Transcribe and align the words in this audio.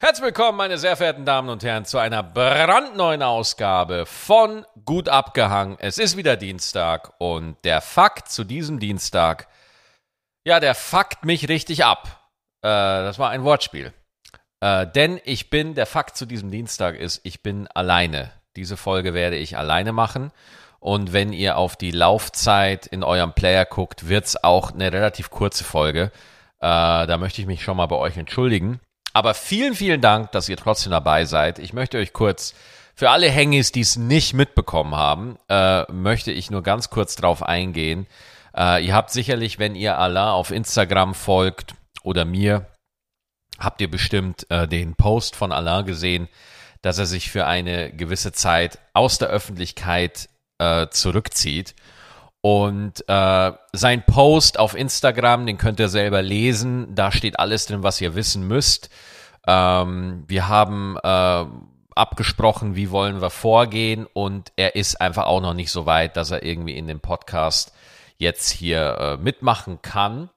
Herzlich 0.00 0.26
willkommen, 0.26 0.56
meine 0.56 0.78
sehr 0.78 0.96
verehrten 0.96 1.24
Damen 1.24 1.48
und 1.48 1.64
Herren, 1.64 1.84
zu 1.84 1.98
einer 1.98 2.22
brandneuen 2.22 3.20
Ausgabe 3.20 4.06
von 4.06 4.64
Gut 4.84 5.08
abgehangen. 5.08 5.76
Es 5.80 5.98
ist 5.98 6.16
wieder 6.16 6.36
Dienstag 6.36 7.14
und 7.18 7.56
der 7.64 7.80
Fakt 7.80 8.30
zu 8.30 8.44
diesem 8.44 8.78
Dienstag, 8.78 9.48
ja, 10.44 10.60
der 10.60 10.76
fuckt 10.76 11.24
mich 11.24 11.48
richtig 11.48 11.84
ab. 11.84 12.30
Äh, 12.62 12.68
das 12.68 13.18
war 13.18 13.30
ein 13.30 13.42
Wortspiel. 13.42 13.92
Äh, 14.60 14.86
denn 14.86 15.20
ich 15.24 15.50
bin, 15.50 15.74
der 15.74 15.86
Fakt 15.86 16.16
zu 16.16 16.26
diesem 16.26 16.52
Dienstag 16.52 16.94
ist, 16.94 17.20
ich 17.24 17.42
bin 17.42 17.66
alleine. 17.66 18.30
Diese 18.54 18.76
Folge 18.76 19.14
werde 19.14 19.34
ich 19.34 19.58
alleine 19.58 19.90
machen. 19.90 20.30
Und 20.78 21.12
wenn 21.12 21.32
ihr 21.32 21.56
auf 21.56 21.74
die 21.74 21.90
Laufzeit 21.90 22.86
in 22.86 23.02
eurem 23.02 23.32
Player 23.32 23.64
guckt, 23.64 24.08
wird's 24.08 24.36
auch 24.36 24.70
eine 24.70 24.92
relativ 24.92 25.30
kurze 25.30 25.64
Folge. 25.64 26.12
Äh, 26.60 27.08
da 27.08 27.16
möchte 27.18 27.40
ich 27.40 27.48
mich 27.48 27.64
schon 27.64 27.76
mal 27.76 27.86
bei 27.86 27.96
euch 27.96 28.16
entschuldigen. 28.16 28.80
Aber 29.18 29.34
vielen, 29.34 29.74
vielen 29.74 30.00
Dank, 30.00 30.30
dass 30.30 30.48
ihr 30.48 30.56
trotzdem 30.56 30.92
dabei 30.92 31.24
seid. 31.24 31.58
Ich 31.58 31.72
möchte 31.72 31.98
euch 31.98 32.12
kurz, 32.12 32.54
für 32.94 33.10
alle 33.10 33.28
Hengis, 33.28 33.72
die 33.72 33.80
es 33.80 33.96
nicht 33.96 34.32
mitbekommen 34.32 34.94
haben, 34.94 35.36
äh, 35.48 35.90
möchte 35.90 36.30
ich 36.30 36.52
nur 36.52 36.62
ganz 36.62 36.88
kurz 36.88 37.16
drauf 37.16 37.42
eingehen. 37.42 38.06
Äh, 38.56 38.86
ihr 38.86 38.94
habt 38.94 39.10
sicherlich, 39.10 39.58
wenn 39.58 39.74
ihr 39.74 39.98
Allah 39.98 40.30
auf 40.30 40.52
Instagram 40.52 41.16
folgt 41.16 41.74
oder 42.04 42.24
mir, 42.24 42.68
habt 43.58 43.80
ihr 43.80 43.90
bestimmt 43.90 44.48
äh, 44.50 44.68
den 44.68 44.94
Post 44.94 45.34
von 45.34 45.50
Allah 45.50 45.82
gesehen, 45.82 46.28
dass 46.82 46.98
er 46.98 47.06
sich 47.06 47.28
für 47.28 47.44
eine 47.44 47.90
gewisse 47.90 48.30
Zeit 48.30 48.78
aus 48.92 49.18
der 49.18 49.30
Öffentlichkeit 49.30 50.28
äh, 50.58 50.86
zurückzieht. 50.90 51.74
Und 52.48 53.06
äh, 53.08 53.52
sein 53.74 54.06
Post 54.06 54.58
auf 54.58 54.74
Instagram, 54.74 55.44
den 55.44 55.58
könnt 55.58 55.80
ihr 55.80 55.90
selber 55.90 56.22
lesen. 56.22 56.94
Da 56.94 57.12
steht 57.12 57.38
alles 57.38 57.66
drin, 57.66 57.82
was 57.82 58.00
ihr 58.00 58.14
wissen 58.14 58.48
müsst. 58.48 58.88
Ähm, 59.46 60.24
wir 60.28 60.48
haben 60.48 60.96
äh, 61.02 61.44
abgesprochen, 61.94 62.74
wie 62.74 62.90
wollen 62.90 63.20
wir 63.20 63.28
vorgehen. 63.28 64.06
Und 64.10 64.50
er 64.56 64.76
ist 64.76 64.98
einfach 64.98 65.26
auch 65.26 65.42
noch 65.42 65.52
nicht 65.52 65.70
so 65.70 65.84
weit, 65.84 66.16
dass 66.16 66.30
er 66.30 66.42
irgendwie 66.42 66.78
in 66.78 66.86
dem 66.86 67.00
Podcast 67.00 67.74
jetzt 68.16 68.48
hier 68.48 68.96
äh, 68.98 69.16
mitmachen 69.22 69.82
kann. 69.82 70.30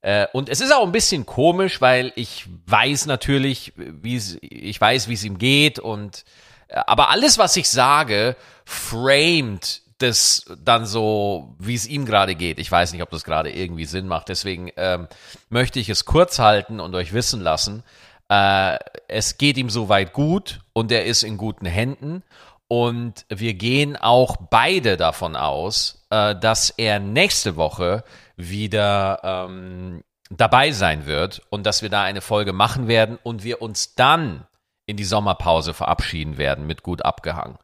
Äh, 0.00 0.28
und 0.32 0.48
es 0.48 0.60
ist 0.60 0.72
auch 0.72 0.86
ein 0.86 0.92
bisschen 0.92 1.26
komisch, 1.26 1.80
weil 1.80 2.12
ich 2.14 2.46
weiß 2.66 3.06
natürlich, 3.06 3.72
wie 3.74 4.14
es, 4.14 4.38
ich 4.42 4.80
weiß, 4.80 5.08
wie 5.08 5.14
es 5.14 5.24
ihm 5.24 5.38
geht 5.38 5.80
und 5.80 6.24
äh, 6.68 6.80
aber 6.86 7.10
alles, 7.10 7.36
was 7.36 7.56
ich 7.56 7.68
sage, 7.68 8.36
framed 8.64 9.82
das 9.98 10.44
dann 10.62 10.86
so, 10.86 11.54
wie 11.58 11.74
es 11.74 11.86
ihm 11.86 12.06
gerade 12.06 12.34
geht. 12.34 12.58
Ich 12.58 12.70
weiß 12.70 12.92
nicht, 12.92 13.02
ob 13.02 13.10
das 13.10 13.24
gerade 13.24 13.50
irgendwie 13.50 13.84
Sinn 13.84 14.06
macht. 14.06 14.28
Deswegen 14.28 14.70
ähm, 14.76 15.08
möchte 15.48 15.80
ich 15.80 15.88
es 15.88 16.04
kurz 16.04 16.38
halten 16.38 16.80
und 16.80 16.94
euch 16.94 17.12
wissen 17.12 17.40
lassen. 17.40 17.82
Äh, 18.28 18.78
es 19.08 19.38
geht 19.38 19.56
ihm 19.56 19.70
soweit 19.70 20.12
gut 20.12 20.60
und 20.72 20.92
er 20.92 21.04
ist 21.04 21.22
in 21.22 21.36
guten 21.36 21.66
Händen. 21.66 22.22
Und 22.68 23.24
wir 23.28 23.54
gehen 23.54 23.96
auch 23.96 24.36
beide 24.50 24.96
davon 24.96 25.36
aus, 25.36 26.06
äh, 26.10 26.36
dass 26.36 26.70
er 26.70 27.00
nächste 27.00 27.56
Woche 27.56 28.04
wieder 28.36 29.20
ähm, 29.24 30.04
dabei 30.30 30.72
sein 30.72 31.06
wird 31.06 31.42
und 31.50 31.64
dass 31.64 31.82
wir 31.82 31.88
da 31.88 32.02
eine 32.02 32.20
Folge 32.20 32.52
machen 32.52 32.86
werden 32.86 33.18
und 33.22 33.42
wir 33.42 33.62
uns 33.62 33.94
dann 33.94 34.46
in 34.84 34.96
die 34.96 35.04
Sommerpause 35.04 35.74
verabschieden 35.74 36.38
werden 36.38 36.66
mit 36.66 36.82
gut 36.82 37.04
abgehangen. 37.04 37.58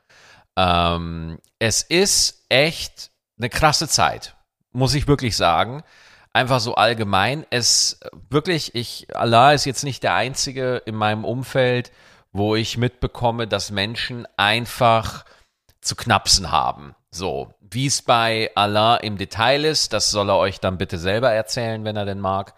Ähm, 0.56 1.38
es 1.58 1.82
ist 1.82 2.44
echt 2.48 3.10
eine 3.38 3.48
krasse 3.48 3.88
Zeit, 3.88 4.36
muss 4.72 4.94
ich 4.94 5.08
wirklich 5.08 5.36
sagen. 5.36 5.82
Einfach 6.32 6.60
so 6.60 6.74
allgemein. 6.74 7.46
Es 7.50 8.00
wirklich, 8.30 8.74
ich, 8.74 9.14
Allah 9.16 9.52
ist 9.52 9.64
jetzt 9.66 9.84
nicht 9.84 10.02
der 10.02 10.14
einzige 10.14 10.82
in 10.84 10.94
meinem 10.94 11.24
Umfeld, 11.24 11.92
wo 12.32 12.56
ich 12.56 12.76
mitbekomme, 12.76 13.46
dass 13.46 13.70
Menschen 13.70 14.26
einfach 14.36 15.24
zu 15.80 15.94
knapsen 15.94 16.50
haben. 16.50 16.96
So, 17.10 17.54
wie 17.60 17.86
es 17.86 18.02
bei 18.02 18.50
Allah 18.56 18.96
im 18.96 19.16
Detail 19.16 19.64
ist, 19.64 19.92
das 19.92 20.10
soll 20.10 20.28
er 20.30 20.38
euch 20.38 20.58
dann 20.58 20.78
bitte 20.78 20.98
selber 20.98 21.30
erzählen, 21.30 21.84
wenn 21.84 21.96
er 21.96 22.04
denn 22.04 22.18
mag. 22.18 22.54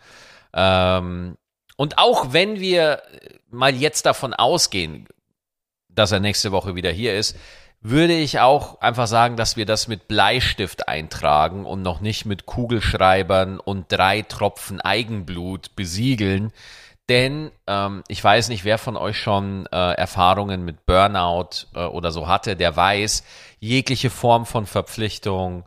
Ähm, 0.55 1.37
und 1.77 1.99
auch 1.99 2.33
wenn 2.33 2.59
wir 2.59 3.03
mal 3.51 3.75
jetzt 3.75 4.07
davon 4.07 4.33
ausgehen, 4.33 5.07
dass 5.91 6.13
er 6.13 6.21
nächste 6.21 6.53
Woche 6.53 6.75
wieder 6.75 6.91
hier 6.91 7.15
ist, 7.15 7.37
würde 7.81 8.15
ich 8.15 8.41
auch 8.41 8.81
einfach 8.81 9.07
sagen, 9.07 9.37
dass 9.37 9.57
wir 9.57 9.67
das 9.67 9.87
mit 9.87 10.09
Bleistift 10.09 10.89
eintragen 10.89 11.65
und 11.65 11.83
noch 11.83 12.01
nicht 12.01 12.25
mit 12.25 12.47
Kugelschreibern 12.47 13.61
und 13.61 13.87
drei 13.93 14.23
Tropfen 14.23 14.81
Eigenblut 14.81 15.77
besiegeln. 15.77 16.53
Denn 17.09 17.53
ähm, 17.69 18.03
ich 18.09 18.23
weiß 18.23 18.49
nicht, 18.49 18.65
wer 18.65 18.79
von 18.79 18.97
euch 18.97 19.19
schon 19.19 19.67
äh, 19.67 19.93
Erfahrungen 19.93 20.65
mit 20.65 20.87
Burnout 20.87 21.67
äh, 21.75 21.85
oder 21.85 22.11
so 22.11 22.27
hatte, 22.27 22.57
der 22.57 22.75
weiß, 22.75 23.23
jegliche 23.61 24.11
Form 24.11 24.45
von 24.45 24.67
Verpflichtung 24.67 25.65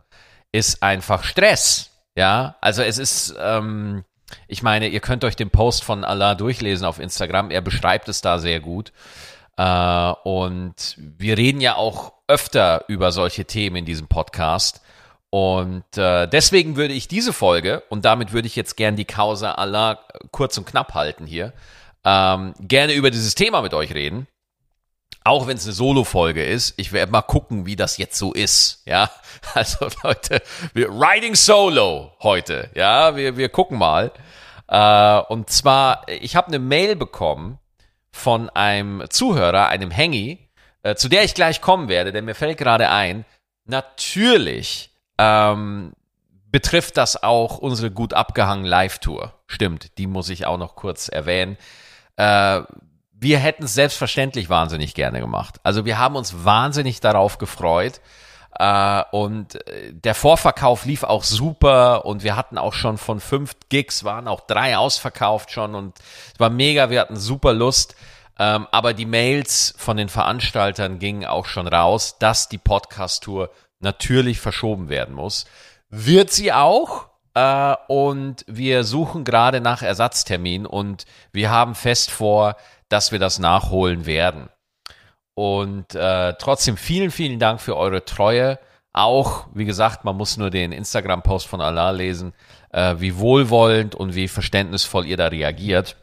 ist 0.52 0.82
einfach 0.82 1.24
Stress. 1.24 1.90
Ja, 2.16 2.56
also 2.60 2.82
es 2.82 2.98
ist, 2.98 3.34
ähm, 3.40 4.04
ich 4.48 4.62
meine, 4.62 4.88
ihr 4.88 5.00
könnt 5.00 5.24
euch 5.24 5.36
den 5.36 5.50
Post 5.50 5.84
von 5.84 6.04
Allah 6.04 6.34
durchlesen 6.34 6.84
auf 6.84 6.98
Instagram. 6.98 7.50
Er 7.50 7.62
beschreibt 7.62 8.08
es 8.08 8.20
da 8.20 8.38
sehr 8.38 8.60
gut. 8.60 8.92
Äh, 9.60 10.14
und 10.24 10.96
wir 10.96 11.36
reden 11.36 11.60
ja 11.60 11.76
auch 11.76 12.14
öfter 12.28 12.84
über 12.88 13.12
solche 13.12 13.44
Themen 13.44 13.76
in 13.76 13.84
diesem 13.84 14.08
Podcast. 14.08 14.80
Und 15.28 15.98
äh, 15.98 16.26
deswegen 16.26 16.76
würde 16.76 16.94
ich 16.94 17.08
diese 17.08 17.34
Folge, 17.34 17.82
und 17.90 18.06
damit 18.06 18.32
würde 18.32 18.48
ich 18.48 18.56
jetzt 18.56 18.76
gern 18.78 18.96
die 18.96 19.04
Causa 19.04 19.52
Allah 19.52 20.00
kurz 20.30 20.56
und 20.56 20.64
knapp 20.64 20.94
halten 20.94 21.26
hier, 21.26 21.52
ähm, 22.04 22.54
gerne 22.58 22.94
über 22.94 23.10
dieses 23.10 23.34
Thema 23.34 23.60
mit 23.60 23.74
euch 23.74 23.92
reden. 23.92 24.26
Auch 25.24 25.46
wenn 25.46 25.58
es 25.58 25.66
eine 25.66 25.74
Solo-Folge 25.74 26.42
ist, 26.42 26.72
ich 26.78 26.92
werde 26.92 27.12
mal 27.12 27.20
gucken, 27.20 27.66
wie 27.66 27.76
das 27.76 27.98
jetzt 27.98 28.16
so 28.16 28.32
ist. 28.32 28.82
Ja, 28.86 29.10
also 29.54 29.88
Leute, 30.02 30.40
wir 30.72 30.88
riding 30.88 31.34
solo 31.34 32.12
heute. 32.22 32.70
Ja, 32.74 33.14
wir, 33.14 33.36
wir 33.36 33.50
gucken 33.50 33.76
mal. 33.76 34.10
Äh, 34.68 35.18
und 35.28 35.50
zwar, 35.50 36.08
ich 36.08 36.34
habe 36.34 36.48
eine 36.48 36.58
Mail 36.58 36.96
bekommen 36.96 37.58
von 38.10 38.50
einem 38.50 39.04
Zuhörer, 39.08 39.68
einem 39.68 39.90
Hengi, 39.90 40.48
äh, 40.82 40.94
zu 40.94 41.08
der 41.08 41.24
ich 41.24 41.34
gleich 41.34 41.60
kommen 41.60 41.88
werde, 41.88 42.12
denn 42.12 42.24
mir 42.24 42.34
fällt 42.34 42.58
gerade 42.58 42.90
ein, 42.90 43.24
natürlich 43.64 44.90
ähm, 45.18 45.92
betrifft 46.50 46.96
das 46.96 47.22
auch 47.22 47.58
unsere 47.58 47.90
gut 47.90 48.14
abgehangen 48.14 48.64
Live-Tour. 48.64 49.34
Stimmt, 49.46 49.98
die 49.98 50.06
muss 50.06 50.28
ich 50.28 50.46
auch 50.46 50.58
noch 50.58 50.74
kurz 50.74 51.08
erwähnen. 51.08 51.56
Äh, 52.16 52.62
wir 53.12 53.38
hätten 53.38 53.64
es 53.64 53.74
selbstverständlich 53.74 54.48
wahnsinnig 54.48 54.94
gerne 54.94 55.20
gemacht. 55.20 55.60
Also 55.62 55.84
wir 55.84 55.98
haben 55.98 56.16
uns 56.16 56.44
wahnsinnig 56.44 57.00
darauf 57.00 57.38
gefreut. 57.38 58.00
Äh, 58.58 59.02
und 59.12 59.66
äh, 59.66 59.92
der 59.92 60.14
Vorverkauf 60.14 60.84
lief 60.84 61.02
auch 61.04 61.24
super 61.24 62.04
und 62.04 62.24
wir 62.24 62.36
hatten 62.36 62.58
auch 62.58 62.74
schon 62.74 62.98
von 62.98 63.20
fünf 63.20 63.56
Gigs, 63.68 64.04
waren 64.04 64.28
auch 64.28 64.40
drei 64.40 64.76
ausverkauft 64.76 65.50
schon 65.50 65.74
und 65.74 65.98
es 66.32 66.40
war 66.40 66.50
mega, 66.50 66.90
wir 66.90 67.00
hatten 67.00 67.16
super 67.16 67.52
Lust. 67.52 67.94
Ähm, 68.38 68.66
aber 68.70 68.94
die 68.94 69.06
Mails 69.06 69.74
von 69.76 69.96
den 69.96 70.08
Veranstaltern 70.08 70.98
gingen 70.98 71.26
auch 71.26 71.46
schon 71.46 71.68
raus, 71.68 72.16
dass 72.18 72.48
die 72.48 72.58
Podcast-Tour 72.58 73.50
natürlich 73.80 74.40
verschoben 74.40 74.88
werden 74.88 75.14
muss. 75.14 75.44
Wird 75.90 76.30
sie 76.30 76.52
auch, 76.52 77.10
äh, 77.34 77.74
und 77.88 78.44
wir 78.46 78.84
suchen 78.84 79.24
gerade 79.24 79.60
nach 79.60 79.82
Ersatztermin 79.82 80.66
und 80.66 81.04
wir 81.32 81.50
haben 81.50 81.74
fest 81.74 82.10
vor, 82.10 82.56
dass 82.88 83.12
wir 83.12 83.18
das 83.18 83.38
nachholen 83.38 84.06
werden. 84.06 84.48
Und 85.34 85.94
äh, 85.94 86.34
trotzdem 86.38 86.76
vielen, 86.76 87.10
vielen 87.10 87.38
Dank 87.38 87.60
für 87.60 87.76
eure 87.76 88.04
Treue. 88.04 88.58
Auch, 88.92 89.46
wie 89.54 89.64
gesagt, 89.64 90.04
man 90.04 90.16
muss 90.16 90.36
nur 90.36 90.50
den 90.50 90.72
Instagram-Post 90.72 91.46
von 91.46 91.60
Allah 91.60 91.90
lesen, 91.90 92.34
äh, 92.72 92.96
wie 92.98 93.16
wohlwollend 93.16 93.94
und 93.94 94.14
wie 94.14 94.28
verständnisvoll 94.28 95.06
ihr 95.06 95.16
da 95.16 95.28
reagiert. 95.28 95.96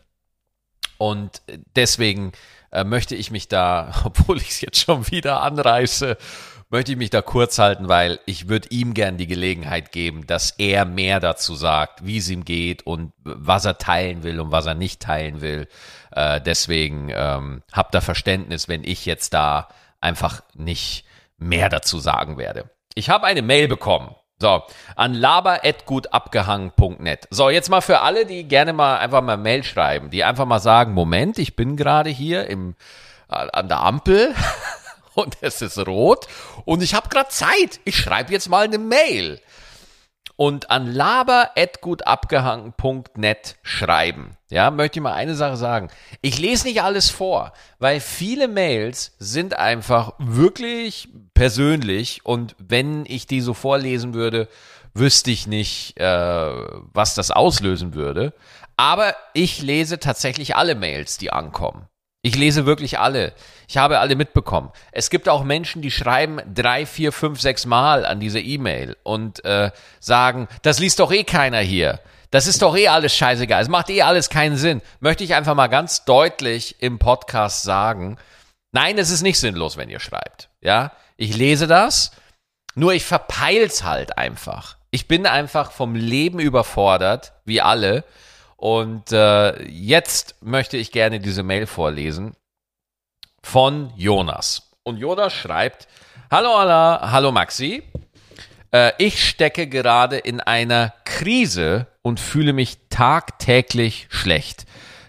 Und 0.97 1.41
deswegen 1.75 2.31
äh, 2.71 2.83
möchte 2.83 3.15
ich 3.15 3.31
mich 3.31 3.47
da, 3.47 3.93
obwohl 4.05 4.37
ich 4.37 4.49
es 4.49 4.61
jetzt 4.61 4.79
schon 4.79 5.09
wieder 5.11 5.41
anreiße, 5.41 6.17
möchte 6.69 6.91
ich 6.91 6.97
mich 6.97 7.09
da 7.09 7.21
kurz 7.21 7.59
halten, 7.59 7.87
weil 7.87 8.19
ich 8.25 8.49
würde 8.49 8.67
ihm 8.71 8.93
gern 8.93 9.17
die 9.17 9.27
Gelegenheit 9.27 9.91
geben, 9.91 10.27
dass 10.27 10.51
er 10.51 10.85
mehr 10.85 11.19
dazu 11.19 11.55
sagt, 11.55 12.05
wie 12.05 12.17
es 12.17 12.29
ihm 12.29 12.43
geht 12.43 12.85
und 12.85 13.13
was 13.23 13.65
er 13.65 13.77
teilen 13.77 14.23
will 14.23 14.39
und 14.39 14.51
was 14.51 14.65
er 14.65 14.75
nicht 14.75 15.01
teilen 15.01 15.41
will. 15.41 15.67
Äh, 16.17 16.41
deswegen 16.41 17.11
ähm, 17.13 17.61
habt 17.71 17.93
da 17.93 18.01
Verständnis, 18.01 18.67
wenn 18.67 18.83
ich 18.83 19.05
jetzt 19.05 19.35
da 19.35 19.67
einfach 20.01 20.41
nicht 20.55 21.05
mehr 21.37 21.69
dazu 21.69 21.99
sagen 21.99 22.39
werde. 22.39 22.71
Ich 22.95 23.11
habe 23.11 23.27
eine 23.27 23.43
Mail 23.43 23.67
bekommen. 23.67 24.15
So, 24.39 24.63
an 24.95 25.13
laber.gutabgehangen.net. 25.13 27.27
So, 27.29 27.51
jetzt 27.51 27.69
mal 27.69 27.81
für 27.81 28.01
alle, 28.01 28.25
die 28.25 28.45
gerne 28.45 28.73
mal 28.73 28.97
einfach 28.97 29.21
mal 29.21 29.37
Mail 29.37 29.63
schreiben, 29.63 30.09
die 30.09 30.23
einfach 30.23 30.47
mal 30.47 30.57
sagen, 30.57 30.93
Moment, 30.93 31.37
ich 31.37 31.55
bin 31.55 31.77
gerade 31.77 32.09
hier 32.09 32.47
im, 32.47 32.73
äh, 33.29 33.47
an 33.53 33.67
der 33.67 33.81
Ampel 33.81 34.33
und 35.13 35.37
es 35.41 35.61
ist 35.61 35.77
rot 35.85 36.25
und 36.65 36.81
ich 36.81 36.95
habe 36.95 37.09
gerade 37.09 37.29
Zeit. 37.29 37.79
Ich 37.83 37.95
schreibe 37.95 38.33
jetzt 38.33 38.49
mal 38.49 38.65
eine 38.65 38.79
Mail. 38.79 39.39
Und 40.35 40.69
an 40.69 40.91
laber.gutabgehangen.net 40.91 43.55
schreiben. 43.63 44.37
Ja, 44.49 44.71
möchte 44.71 44.99
ich 44.99 45.03
mal 45.03 45.13
eine 45.13 45.35
Sache 45.35 45.57
sagen. 45.57 45.89
Ich 46.21 46.39
lese 46.39 46.67
nicht 46.67 46.81
alles 46.81 47.09
vor, 47.09 47.51
weil 47.79 47.99
viele 47.99 48.47
Mails 48.47 49.13
sind 49.19 49.57
einfach 49.57 50.13
wirklich 50.19 51.09
persönlich 51.33 52.25
und 52.25 52.55
wenn 52.59 53.05
ich 53.05 53.27
die 53.27 53.41
so 53.41 53.53
vorlesen 53.53 54.13
würde, 54.13 54.47
wüsste 54.93 55.31
ich 55.31 55.47
nicht, 55.47 55.99
äh, 55.99 56.49
was 56.93 57.15
das 57.15 57.31
auslösen 57.31 57.93
würde. 57.93 58.33
Aber 58.77 59.15
ich 59.33 59.61
lese 59.61 59.99
tatsächlich 59.99 60.55
alle 60.55 60.75
Mails, 60.75 61.17
die 61.17 61.31
ankommen. 61.31 61.87
Ich 62.21 62.35
lese 62.35 62.65
wirklich 62.65 62.99
alle. 62.99 63.33
Ich 63.67 63.77
habe 63.77 63.99
alle 63.99 64.15
mitbekommen. 64.15 64.71
Es 64.93 65.09
gibt 65.09 65.27
auch 65.27 65.43
Menschen, 65.43 65.81
die 65.81 65.91
schreiben 65.91 66.39
drei, 66.53 66.85
vier, 66.85 67.11
fünf, 67.11 67.41
sechs 67.41 67.65
Mal 67.65 68.05
an 68.05 68.21
diese 68.21 68.39
E-Mail 68.39 68.95
und 69.03 69.43
äh, 69.43 69.71
sagen, 69.99 70.47
das 70.61 70.79
liest 70.79 70.99
doch 70.99 71.11
eh 71.11 71.25
keiner 71.25 71.59
hier. 71.59 71.99
Das 72.31 72.47
ist 72.47 72.61
doch 72.61 72.77
eh 72.77 72.87
alles 72.87 73.13
scheißegal. 73.13 73.61
Es 73.61 73.67
macht 73.67 73.89
eh 73.89 74.01
alles 74.03 74.29
keinen 74.29 74.55
Sinn. 74.55 74.81
Möchte 75.01 75.25
ich 75.25 75.35
einfach 75.35 75.53
mal 75.53 75.67
ganz 75.67 76.05
deutlich 76.05 76.81
im 76.81 76.97
Podcast 76.97 77.63
sagen. 77.63 78.17
Nein, 78.71 78.97
es 78.97 79.09
ist 79.09 79.21
nicht 79.21 79.39
sinnlos, 79.39 79.75
wenn 79.75 79.89
ihr 79.89 79.99
schreibt. 79.99 80.49
Ja, 80.61 80.93
ich 81.17 81.35
lese 81.35 81.67
das, 81.67 82.11
nur 82.75 82.93
ich 82.93 83.03
verpeil's 83.03 83.83
halt 83.83 84.17
einfach. 84.17 84.77
Ich 84.91 85.09
bin 85.09 85.25
einfach 85.25 85.71
vom 85.71 85.93
Leben 85.93 86.39
überfordert, 86.39 87.33
wie 87.43 87.61
alle. 87.61 88.05
Und 88.55 89.11
äh, 89.11 89.61
jetzt 89.63 90.35
möchte 90.41 90.77
ich 90.77 90.91
gerne 90.91 91.19
diese 91.19 91.43
Mail 91.43 91.67
vorlesen 91.67 92.35
von 93.47 93.93
Jonas. 93.95 94.73
Und 94.83 94.97
Jonas 94.97 95.31
schreibt, 95.31 95.87
Hallo 96.29 96.53
Allah, 96.53 97.11
hallo 97.13 97.31
Maxi. 97.31 97.81
Äh, 98.71 98.91
ich 98.97 99.25
stecke 99.25 99.67
gerade 99.67 100.17
in 100.17 100.41
einer 100.41 100.93
Krise 101.05 101.87
und 102.01 102.19
fühle 102.19 102.51
mich 102.51 102.77
tagtäglich 102.89 104.07
schlecht. 104.09 104.65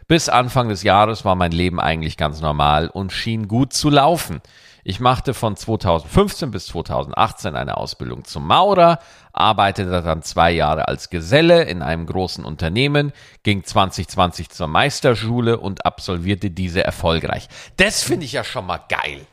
Bis 0.07 0.29
Anfang 0.29 0.69
des 0.69 0.85
Jahres 0.85 1.25
war 1.25 1.35
mein 1.35 1.51
Leben 1.51 1.81
eigentlich 1.81 2.17
ganz 2.17 2.41
normal 2.41 2.87
und 2.87 3.13
schien 3.13 3.49
gut 3.49 3.73
zu 3.73 3.91
laufen. 3.91 4.41
Ich 4.89 5.01
machte 5.01 5.35
von 5.35 5.55
2015 5.55 6.51
bis 6.51 6.69
2018 6.69 7.57
eine 7.57 7.77
Ausbildung 7.77 8.25
zum 8.25 8.47
Maurer, 8.47 9.01
arbeitete 9.35 10.01
dann 10.01 10.23
zwei 10.23 10.51
Jahre 10.51 10.89
als 10.89 11.11
Geselle 11.11 11.65
in 11.65 11.83
einem 11.83 12.07
großen 12.07 12.43
Unternehmen, 12.43 13.13
ging 13.43 13.65
2020 13.65 14.49
zur 14.49 14.67
Meisterschule 14.67 15.61
und 15.61 15.85
absolvierte 15.85 16.51
diese 16.51 16.83
erfolgreich. 16.83 17.49
Das 17.77 18.03
finde 18.03 18.25
ich 18.25 18.33
ja 18.33 18.45
schon 18.45 18.65
mal 18.65 18.79
geil. 18.89 19.27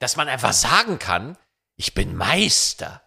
Dass 0.00 0.16
man 0.16 0.26
einfach 0.26 0.52
sagen 0.52 0.98
kann, 0.98 1.38
ich 1.76 1.94
bin 1.94 2.16
Meister. 2.16 3.02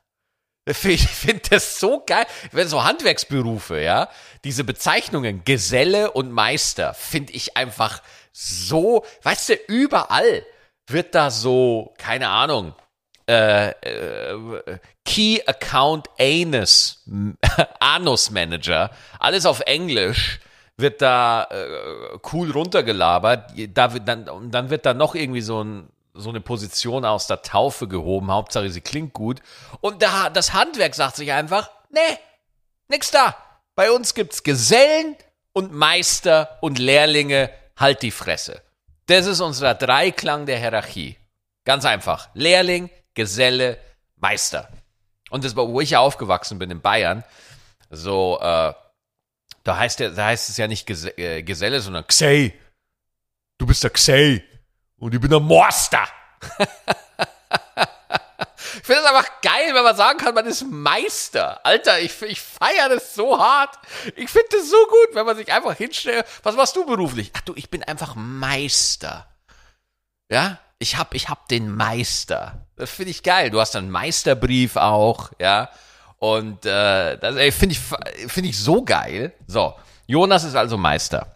Ich 0.65 1.05
finde 1.05 1.41
das 1.49 1.81
so 1.81 2.01
geil. 2.05 2.27
Wenn 2.53 2.69
so 2.69 2.85
Handwerksberufe, 2.85 3.81
ja, 3.81 4.07
diese 4.45 4.63
Bezeichnungen 4.63 5.43
Geselle 5.43 6.11
und 6.11 6.31
Meister 6.31 6.93
finde 6.93 7.33
ich 7.33 7.57
einfach 7.57 8.01
so, 8.31 9.03
weißt 9.23 9.49
du, 9.49 9.53
überall 9.67 10.45
wird 10.91 11.15
da 11.15 11.31
so, 11.31 11.93
keine 11.97 12.29
Ahnung, 12.29 12.73
äh, 13.27 13.69
äh, 13.69 14.79
Key 15.05 15.41
Account 15.45 16.09
Anus, 16.19 17.03
Anus 17.79 18.31
Manager, 18.31 18.91
alles 19.19 19.45
auf 19.45 19.61
Englisch, 19.61 20.39
wird 20.77 21.01
da 21.01 21.47
äh, 21.49 22.17
cool 22.33 22.51
runtergelabert. 22.51 23.53
Da 23.73 23.93
wird 23.93 24.07
dann, 24.07 24.51
dann 24.51 24.69
wird 24.69 24.85
da 24.85 24.93
noch 24.93 25.15
irgendwie 25.15 25.41
so, 25.41 25.63
ein, 25.63 25.89
so 26.13 26.29
eine 26.29 26.41
Position 26.41 27.05
aus 27.05 27.27
der 27.27 27.41
Taufe 27.41 27.87
gehoben. 27.87 28.31
Hauptsache, 28.31 28.69
sie 28.69 28.81
klingt 28.81 29.13
gut. 29.13 29.41
Und 29.79 30.01
da, 30.01 30.29
das 30.29 30.53
Handwerk 30.53 30.95
sagt 30.95 31.15
sich 31.15 31.31
einfach, 31.31 31.69
nee, 31.89 32.17
nix 32.87 33.11
da. 33.11 33.35
Bei 33.75 33.91
uns 33.91 34.13
gibt's 34.13 34.43
Gesellen 34.43 35.15
und 35.53 35.71
Meister 35.71 36.57
und 36.61 36.79
Lehrlinge. 36.79 37.49
Halt 37.77 38.01
die 38.01 38.11
Fresse. 38.11 38.61
Das 39.11 39.25
ist 39.25 39.41
unser 39.41 39.75
Dreiklang 39.75 40.45
der 40.45 40.57
Hierarchie. 40.57 41.17
Ganz 41.65 41.83
einfach. 41.83 42.29
Lehrling, 42.33 42.89
Geselle, 43.13 43.77
Meister. 44.15 44.69
Und 45.29 45.43
das, 45.43 45.53
wo 45.53 45.81
ich 45.81 45.89
ja 45.89 45.99
aufgewachsen 45.99 46.57
bin 46.59 46.71
in 46.71 46.79
Bayern, 46.79 47.25
so, 47.89 48.39
äh, 48.39 48.73
da 49.63 49.77
heißt, 49.77 49.99
der, 49.99 50.11
da 50.11 50.27
heißt 50.27 50.47
es 50.47 50.55
ja 50.55 50.65
nicht 50.69 50.87
Ges 50.87 51.03
äh, 51.17 51.43
Geselle, 51.43 51.81
sondern 51.81 52.07
Xey. 52.07 52.57
Du 53.57 53.65
bist 53.65 53.83
der 53.83 53.89
Xey. 53.89 54.45
Und 54.95 55.13
ich 55.13 55.19
bin 55.19 55.29
der 55.29 55.41
Morster. 55.41 56.07
ich 58.81 58.87
finde 58.87 59.01
es 59.01 59.07
einfach 59.07 59.41
geil, 59.43 59.75
wenn 59.75 59.83
man 59.83 59.95
sagen 59.95 60.17
kann, 60.17 60.33
man 60.33 60.47
ist 60.47 60.65
Meister. 60.67 61.63
Alter, 61.63 61.99
ich, 61.99 62.19
ich 62.23 62.41
feiere 62.41 62.89
das 62.89 63.13
so 63.13 63.37
hart. 63.37 63.77
Ich 64.15 64.27
finde 64.27 64.47
das 64.53 64.71
so 64.71 64.87
gut, 64.87 65.13
wenn 65.13 65.23
man 65.23 65.37
sich 65.37 65.53
einfach 65.53 65.75
hinstellt. 65.75 66.25
Was 66.41 66.55
machst 66.55 66.75
du 66.75 66.83
beruflich? 66.83 67.31
Ach 67.37 67.41
du, 67.41 67.53
ich 67.55 67.69
bin 67.69 67.83
einfach 67.83 68.15
Meister. 68.15 69.27
Ja? 70.29 70.57
Ich 70.79 70.97
hab, 70.97 71.13
ich 71.13 71.29
hab 71.29 71.47
den 71.47 71.75
Meister. 71.75 72.65
Das 72.75 72.89
finde 72.89 73.11
ich 73.11 73.21
geil. 73.21 73.51
Du 73.51 73.59
hast 73.59 73.75
einen 73.75 73.91
Meisterbrief 73.91 74.77
auch, 74.77 75.29
ja. 75.39 75.69
Und 76.17 76.65
äh, 76.65 77.17
das 77.19 77.35
finde 77.53 77.75
ich, 77.75 78.31
find 78.31 78.47
ich 78.47 78.57
so 78.57 78.83
geil. 78.83 79.31
So, 79.45 79.75
Jonas 80.07 80.43
ist 80.43 80.55
also 80.55 80.75
Meister. 80.79 81.35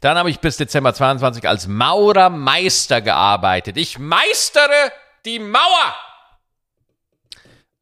Dann 0.00 0.16
habe 0.16 0.30
ich 0.30 0.38
bis 0.38 0.56
Dezember 0.58 0.94
22 0.94 1.48
als 1.48 1.66
Maurermeister 1.66 3.00
gearbeitet. 3.00 3.76
Ich 3.76 3.98
meistere 3.98 4.92
die 5.24 5.40
Mauer. 5.40 5.96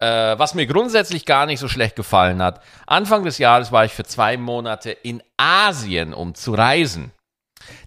Äh, 0.00 0.38
was 0.38 0.54
mir 0.54 0.66
grundsätzlich 0.66 1.24
gar 1.26 1.46
nicht 1.46 1.58
so 1.58 1.66
schlecht 1.66 1.96
gefallen 1.96 2.40
hat. 2.40 2.62
Anfang 2.86 3.24
des 3.24 3.38
Jahres 3.38 3.72
war 3.72 3.84
ich 3.84 3.92
für 3.92 4.04
zwei 4.04 4.36
Monate 4.36 4.90
in 4.90 5.22
Asien, 5.36 6.14
um 6.14 6.36
zu 6.36 6.54
reisen. 6.54 7.10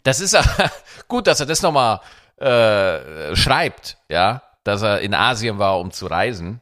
Das 0.04 0.20
ist 0.20 0.38
gut, 1.08 1.28
dass 1.28 1.40
er 1.40 1.46
das 1.46 1.62
nochmal 1.62 2.02
äh, 2.38 3.36
schreibt, 3.36 3.98
ja, 4.10 4.42
dass 4.64 4.82
er 4.82 5.00
in 5.00 5.14
Asien 5.14 5.58
war, 5.58 5.80
um 5.80 5.92
zu 5.92 6.08
reisen. 6.08 6.62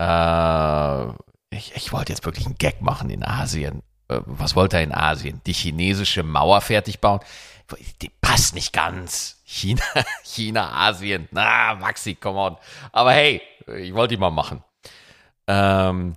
Äh, 0.00 1.06
ich, 1.50 1.74
ich 1.74 1.92
wollte 1.92 2.12
jetzt 2.12 2.24
wirklich 2.24 2.46
einen 2.46 2.56
Gag 2.56 2.80
machen 2.80 3.10
in 3.10 3.22
Asien. 3.22 3.82
Äh, 4.08 4.20
was 4.24 4.56
wollte 4.56 4.78
er 4.78 4.84
in 4.84 4.94
Asien? 4.94 5.42
Die 5.46 5.52
chinesische 5.52 6.22
Mauer 6.22 6.60
fertig 6.62 7.00
bauen? 7.00 7.20
Die 8.00 8.10
passt 8.20 8.54
nicht 8.54 8.72
ganz. 8.72 9.40
China, 9.44 9.82
China, 10.24 10.88
Asien. 10.88 11.28
Na, 11.30 11.74
Maxi, 11.74 12.14
come 12.14 12.38
on. 12.38 12.56
Aber 12.92 13.12
hey, 13.12 13.42
ich 13.76 13.94
wollte 13.94 14.14
die 14.14 14.20
mal 14.20 14.30
machen. 14.30 14.62
Ähm, 15.46 16.16